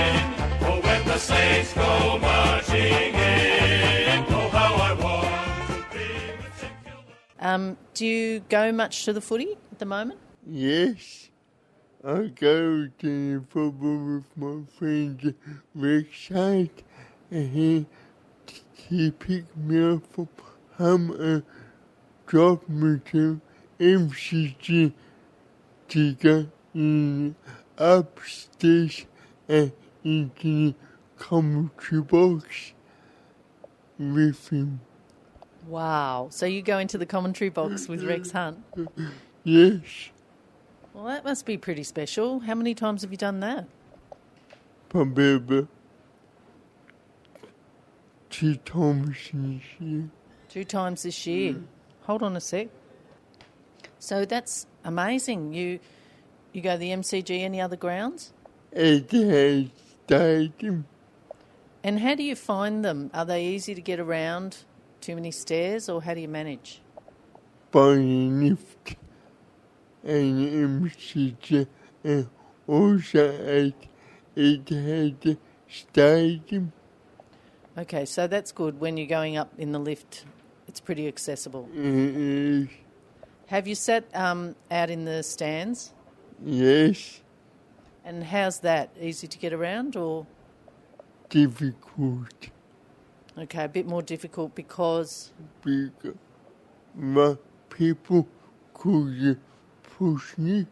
Um, 7.44 7.76
do 7.92 8.06
you 8.06 8.40
go 8.48 8.72
much 8.72 9.04
to 9.04 9.12
the 9.12 9.20
footy 9.20 9.56
at 9.70 9.78
the 9.78 9.84
moment? 9.84 10.18
Yes. 10.46 11.28
I 12.02 12.32
go 12.34 12.88
to 12.98 13.38
the 13.38 13.44
football 13.48 13.98
with 13.98 14.24
my 14.34 14.62
friend 14.78 15.34
Rick 15.74 16.06
Side 16.14 16.82
and 17.30 17.50
he, 17.50 17.86
he 18.72 19.10
picked 19.10 19.56
me 19.56 19.92
up 19.92 20.06
from 20.10 20.28
home 20.78 21.10
and 21.20 21.42
dropped 22.26 22.68
me 22.68 23.00
to 23.12 23.40
MCG 23.78 24.92
to 25.88 26.14
go 26.14 26.46
in 26.74 27.36
upstairs 27.76 29.04
and 29.48 29.70
into 30.02 30.70
the 30.70 30.74
commentary 31.18 32.02
box 32.02 32.72
with 33.98 34.48
him. 34.48 34.80
Wow. 35.66 36.28
So 36.30 36.46
you 36.46 36.62
go 36.62 36.78
into 36.78 36.98
the 36.98 37.06
commentary 37.06 37.50
box 37.50 37.88
with 37.88 38.02
Rex 38.04 38.30
Hunt? 38.30 38.58
Yes. 39.44 40.10
Well, 40.92 41.04
that 41.04 41.24
must 41.24 41.46
be 41.46 41.56
pretty 41.56 41.82
special. 41.82 42.40
How 42.40 42.54
many 42.54 42.74
times 42.74 43.02
have 43.02 43.10
you 43.10 43.16
done 43.16 43.40
that? 43.40 43.66
Probably 44.88 45.34
about 45.34 45.68
two 48.30 48.56
times 48.56 49.16
this 49.32 49.62
year. 49.80 50.08
Two 50.48 50.64
times 50.64 51.02
this 51.02 51.26
year. 51.26 51.56
Hold 52.02 52.22
on 52.22 52.36
a 52.36 52.40
sec. 52.40 52.68
So 53.98 54.24
that's 54.24 54.66
amazing. 54.84 55.52
You 55.52 55.80
you 56.52 56.60
go 56.60 56.72
to 56.72 56.78
the 56.78 56.90
MCG, 56.90 57.40
any 57.40 57.60
other 57.60 57.76
grounds? 57.76 58.32
The 58.70 59.68
stadium. 60.06 60.86
And 61.84 62.00
how 62.00 62.14
do 62.14 62.22
you 62.22 62.34
find 62.34 62.84
them? 62.84 63.10
Are 63.12 63.26
they 63.26 63.44
easy 63.46 63.74
to 63.74 63.80
get 63.82 64.00
around? 64.00 64.64
Too 65.02 65.14
many 65.14 65.30
stairs, 65.30 65.88
or 65.88 66.02
how 66.02 66.14
do 66.14 66.20
you 66.20 66.28
manage? 66.28 66.80
by 67.70 67.80
lift 67.96 68.94
and 70.04 70.84
MCG 70.88 71.66
and 72.04 72.28
also 72.68 73.26
at 73.26 73.74
Etihad 74.36 75.36
stadium. 75.68 76.72
Okay, 77.76 78.04
so 78.04 78.28
that's 78.28 78.52
good. 78.52 78.78
When 78.78 78.96
you're 78.96 79.08
going 79.08 79.36
up 79.36 79.52
in 79.58 79.72
the 79.72 79.80
lift, 79.80 80.24
it's 80.68 80.78
pretty 80.78 81.08
accessible. 81.08 81.68
Uh, 81.76 82.66
Have 83.48 83.66
you 83.66 83.74
sat 83.74 84.04
um, 84.14 84.54
out 84.70 84.88
in 84.88 85.04
the 85.04 85.24
stands? 85.24 85.92
yes, 86.44 87.20
And 88.04 88.22
how's 88.22 88.60
that? 88.60 88.90
Easy 89.00 89.26
to 89.26 89.36
get 89.38 89.52
around, 89.52 89.96
or 89.96 90.26
difficult 91.34 92.50
okay, 93.36 93.64
a 93.64 93.68
bit 93.68 93.86
more 93.86 94.02
difficult 94.02 94.54
because 94.54 95.32
because 95.62 96.14
my 96.94 97.36
people 97.70 98.28
could 98.72 99.38
push 99.82 100.38
me. 100.38 100.66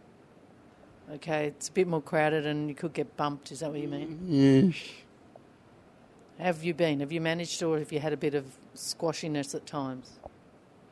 okay, 1.15 1.47
it's 1.47 1.69
a 1.69 1.73
bit 1.73 1.89
more 1.89 2.01
crowded 2.01 2.47
and 2.47 2.69
you 2.69 2.75
could 2.75 2.93
get 2.93 3.17
bumped. 3.17 3.51
Is 3.51 3.61
that 3.61 3.71
what 3.71 3.81
you 3.81 3.89
mean? 3.89 4.21
Yes, 4.27 4.77
Have 6.39 6.63
you 6.65 6.75
been? 6.75 7.01
Have 7.01 7.13
you 7.13 7.21
managed, 7.21 7.63
or 7.63 7.79
have 7.79 7.93
you 7.93 8.01
had 8.01 8.13
a 8.13 8.17
bit 8.17 8.35
of 8.35 8.45
squashiness 8.75 9.55
at 9.55 9.67
times? 9.67 10.19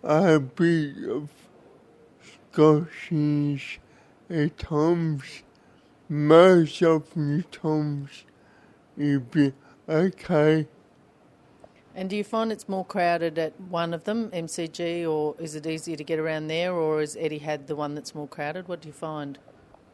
I 0.03 0.39
bit 0.39 1.09
of 1.09 1.29
Scottish 2.53 3.81
at 4.29 4.59
times. 4.59 5.43
Most 6.09 6.83
of 6.83 7.15
the 7.15 7.45
times 7.53 8.25
it 9.01 9.31
be 9.31 9.53
okay. 9.89 10.67
And 11.95 12.11
do 12.11 12.17
you 12.17 12.25
find 12.25 12.53
it's 12.53 12.69
more 12.69 12.85
crowded 12.85 13.39
at 13.39 13.61
one 13.61 13.93
of 13.95 14.05
them, 14.05 14.31
MCG, 14.31 15.07
or 15.11 15.35
is 15.39 15.55
it 15.57 15.67
easier 15.67 15.97
to 15.97 16.05
get 16.05 16.19
around 16.19 16.49
there, 16.49 16.73
or 16.73 17.03
is 17.03 17.17
Etihad 17.17 17.67
the 17.67 17.77
one 17.77 17.95
that's 17.95 18.15
more 18.15 18.29
crowded? 18.29 18.69
What 18.69 18.83
do 18.83 18.89
you 18.89 18.95
find? 18.95 19.39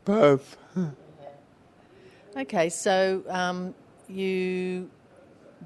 Both. 0.05 0.57
Okay, 2.37 2.69
so 2.69 3.25
um, 3.29 3.75
you 4.09 4.91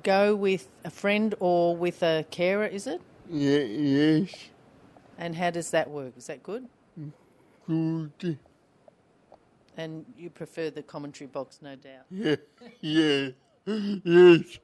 go 0.04 0.36
with 0.36 0.68
a 0.84 0.90
friend 0.90 1.34
or 1.40 1.76
with 1.76 2.02
a 2.02 2.24
carer, 2.30 2.66
is 2.66 2.86
it? 2.86 3.00
Ye- 3.28 4.20
yes, 4.20 4.50
And 5.18 5.36
how 5.36 5.50
does 5.50 5.70
that 5.72 5.90
work? 5.90 6.12
Is 6.16 6.28
that 6.28 6.42
good? 6.42 6.68
good. 8.18 8.38
And 9.76 10.04
you 10.16 10.30
prefer 10.30 10.70
the 10.70 10.82
commentary 10.82 11.28
box, 11.28 11.60
no 11.62 11.76
doubt. 11.76 12.06
Yeah, 12.80 13.28
yeah, 13.66 13.96
yes, 14.04 14.58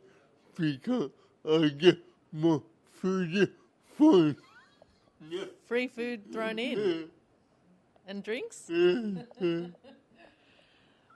because 0.56 1.10
I 1.48 1.68
get 1.68 1.98
more 2.32 2.62
for 2.92 3.08
the 3.08 3.50
fun. 3.96 4.36
Free 5.66 5.88
food 5.88 6.32
thrown 6.32 6.58
in 6.58 7.08
and 8.06 8.22
drinks. 8.22 8.70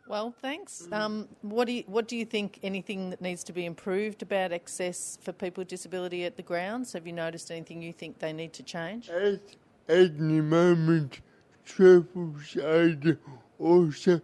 well, 0.09 0.35
thanks. 0.43 0.89
Um, 0.93 1.29
what 1.43 1.67
do 1.67 1.73
you 1.73 1.85
what 1.87 2.09
do 2.09 2.17
you 2.17 2.25
think? 2.25 2.59
Anything 2.63 3.11
that 3.11 3.21
needs 3.21 3.45
to 3.45 3.53
be 3.53 3.65
improved 3.67 4.23
about 4.23 4.53
access 4.53 5.19
for 5.23 5.33
people 5.33 5.61
with 5.63 5.69
disability 5.69 6.25
at 6.25 6.37
the 6.37 6.43
grounds? 6.43 6.93
Have 6.93 7.07
you 7.07 7.13
noticed 7.13 7.51
anything 7.51 7.83
you 7.83 7.93
think 7.93 8.19
they 8.19 8.33
need 8.33 8.53
to 8.55 8.63
change? 8.63 9.09
At, 9.11 9.41
at 9.89 10.19
the 10.19 10.43
moment, 10.43 11.21
Travellers 11.65 12.57
Aid 12.57 13.19
also 13.61 14.21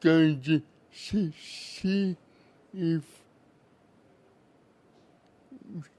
going 0.00 0.40
to 0.42 0.62
see, 0.92 1.32
see 1.40 2.16
if 2.74 3.02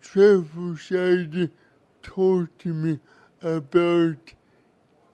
Travellers 0.02 0.92
Aid 0.92 1.52
talked 2.02 2.60
to 2.60 2.74
me 2.74 3.00
about 3.42 4.18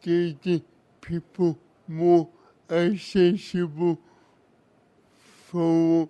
getting 0.01 0.63
people 1.01 1.57
more 1.87 2.27
accessible 2.69 3.99
for 5.47 6.09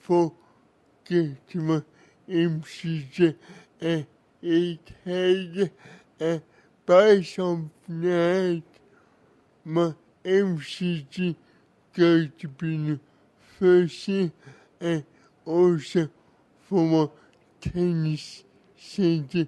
for 0.00 0.32
getting 1.04 1.66
my 1.66 1.82
MCG 2.28 3.36
and 3.80 4.06
it 4.42 4.80
had 5.04 5.70
uh, 6.20 6.38
by 6.84 7.22
some 7.22 7.70
night. 7.86 8.64
My 9.64 9.94
MCG 10.24 11.36
going 11.94 12.32
to 12.38 12.48
be 12.48 12.76
the 12.76 13.00
first 13.58 14.06
thing 14.06 14.32
and 14.80 15.04
also 15.44 16.08
for 16.68 16.84
my 16.84 17.08
tennis 17.60 18.44
center 18.76 19.46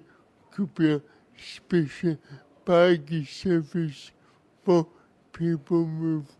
could 0.51 0.73
be 0.75 0.93
a 0.93 1.01
special 1.37 2.17
baggage 2.63 3.33
service 3.33 4.11
for 4.63 4.87
people 5.31 5.83
with 5.83 6.35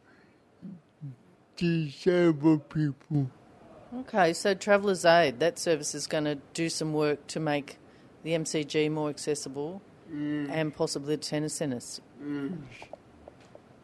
disabled 1.58 2.70
people. 2.70 3.30
Okay, 4.00 4.34
so 4.34 4.54
Travellers 4.54 5.06
Aid, 5.06 5.40
that 5.40 5.58
service 5.58 5.96
is 5.96 6.08
going 6.08 6.26
to 6.26 6.36
do 6.54 6.70
some 6.70 6.94
work 6.94 7.28
to 7.28 7.40
make 7.40 7.78
the 8.24 8.32
MCG 8.32 8.92
more 8.92 9.10
accessible 9.10 9.82
mm. 10.12 10.50
and 10.50 10.76
possibly 10.76 11.16
the 11.16 11.22
tennis 11.22 11.54
centres. 11.54 12.02
Mm. 12.22 12.58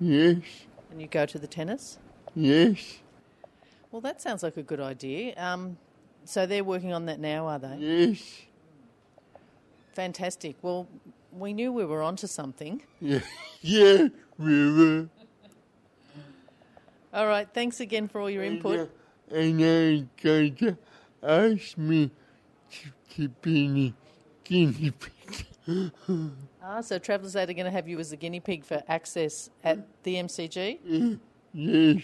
Yes, 0.03 0.41
And 0.89 0.99
you 0.99 1.05
go 1.07 1.27
to 1.27 1.37
the 1.37 1.45
tennis? 1.47 1.99
yes, 2.35 2.97
Well, 3.91 4.01
that 4.01 4.19
sounds 4.19 4.41
like 4.41 4.57
a 4.57 4.63
good 4.63 4.79
idea. 4.79 5.35
Um, 5.37 5.77
so 6.25 6.47
they're 6.47 6.63
working 6.63 6.91
on 6.91 7.05
that 7.05 7.19
now, 7.19 7.45
are 7.47 7.59
they? 7.59 7.75
yes, 7.77 8.41
Fantastic. 9.93 10.55
Well, 10.63 10.87
we 11.31 11.53
knew 11.53 11.71
we 11.71 11.85
were 11.85 12.01
onto 12.01 12.25
something. 12.25 12.81
yeah, 12.99 13.19
yeah, 13.61 14.07
we 14.39 14.73
were. 14.73 15.09
All 17.13 17.27
right, 17.27 17.47
thanks 17.53 17.79
again 17.79 18.07
for 18.07 18.21
all 18.21 18.29
your 18.29 18.43
input. 18.43 18.89
And 19.29 19.61
I'm 19.61 20.09
going 20.23 20.55
to 20.55 20.77
ask 21.21 21.77
me 21.77 22.09
to 23.15 23.29
any 23.45 23.93
guinea 24.45 24.91
pig. 24.91 25.11
Ah, 26.63 26.81
so 26.81 26.97
Travellers 26.99 27.35
Aid 27.35 27.49
are 27.49 27.53
going 27.53 27.65
to 27.65 27.71
have 27.71 27.87
you 27.87 27.99
as 27.99 28.11
a 28.11 28.17
guinea 28.17 28.39
pig 28.39 28.65
for 28.65 28.81
access 28.87 29.49
at 29.63 29.79
the 30.03 30.15
MCG? 30.15 31.19
Yes, 31.53 32.03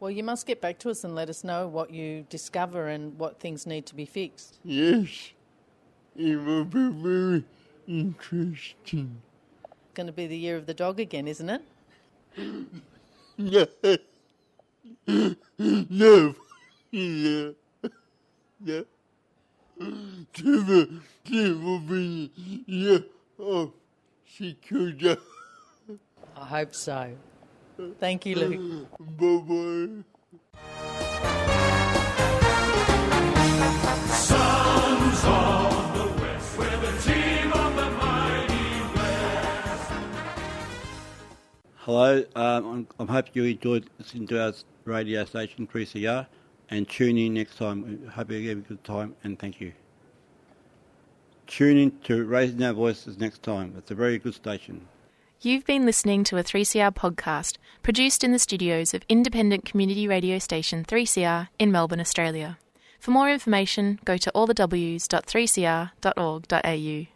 Well, 0.00 0.10
you 0.10 0.22
must 0.22 0.46
get 0.46 0.60
back 0.60 0.78
to 0.80 0.90
us 0.90 1.04
and 1.04 1.14
let 1.14 1.28
us 1.28 1.42
know 1.44 1.66
what 1.68 1.90
you 1.90 2.24
discover 2.30 2.88
and 2.88 3.18
what 3.18 3.40
things 3.40 3.66
need 3.66 3.86
to 3.86 3.94
be 3.94 4.04
fixed. 4.06 4.58
yes. 4.64 5.32
It 6.14 6.36
will 6.36 6.64
be 6.66 6.88
very 6.90 7.44
interesting. 7.88 9.22
It's 9.64 9.94
Going 9.94 10.06
to 10.08 10.12
be 10.12 10.26
the 10.26 10.36
year 10.36 10.56
of 10.58 10.66
the 10.66 10.74
dog 10.74 11.00
again, 11.00 11.26
isn't 11.28 11.48
it? 11.50 11.62
No, 13.38 13.66
no, 15.58 16.34
yeah, 16.90 17.50
yeah. 18.64 18.82
Yeah, 21.32 22.98
oh, 23.40 23.72
she 24.22 24.52
could, 24.52 25.02
uh, 25.06 25.16
I 26.36 26.44
hope 26.44 26.74
so. 26.74 27.16
Thank 27.98 28.26
you, 28.26 28.36
Luke. 28.36 28.88
mighty 37.96 38.82
West. 38.94 39.92
Hello, 41.76 42.24
um, 42.36 42.86
I'm, 42.98 43.08
I 43.08 43.12
hope 43.12 43.28
you 43.32 43.44
enjoyed 43.44 43.88
listening 43.98 44.26
to 44.26 44.44
our 44.44 44.52
radio 44.84 45.24
station 45.24 45.66
3CR 45.66 46.26
and 46.68 46.86
tune 46.86 47.16
in 47.16 47.32
next 47.32 47.56
time. 47.56 48.00
We 48.02 48.06
hope 48.06 48.30
you 48.30 48.50
have 48.50 48.58
a 48.58 48.60
good 48.60 48.84
time 48.84 49.16
and 49.24 49.38
thank 49.38 49.62
you. 49.62 49.72
Tune 51.52 51.76
in 51.76 51.92
to 52.04 52.24
Raising 52.24 52.62
Our 52.62 52.72
Voices 52.72 53.18
next 53.18 53.42
time. 53.42 53.74
It's 53.76 53.90
a 53.90 53.94
very 53.94 54.18
good 54.18 54.32
station. 54.32 54.88
You've 55.42 55.66
been 55.66 55.84
listening 55.84 56.24
to 56.24 56.38
a 56.38 56.42
3CR 56.42 56.94
podcast 56.94 57.58
produced 57.82 58.24
in 58.24 58.32
the 58.32 58.38
studios 58.38 58.94
of 58.94 59.02
independent 59.06 59.66
community 59.66 60.08
radio 60.08 60.38
station 60.38 60.82
3CR 60.82 61.48
in 61.58 61.70
Melbourne, 61.70 62.00
Australia. 62.00 62.56
For 62.98 63.10
more 63.10 63.30
information, 63.30 64.00
go 64.06 64.16
to 64.16 64.32
allthews.3cr.org.au. 64.34 67.11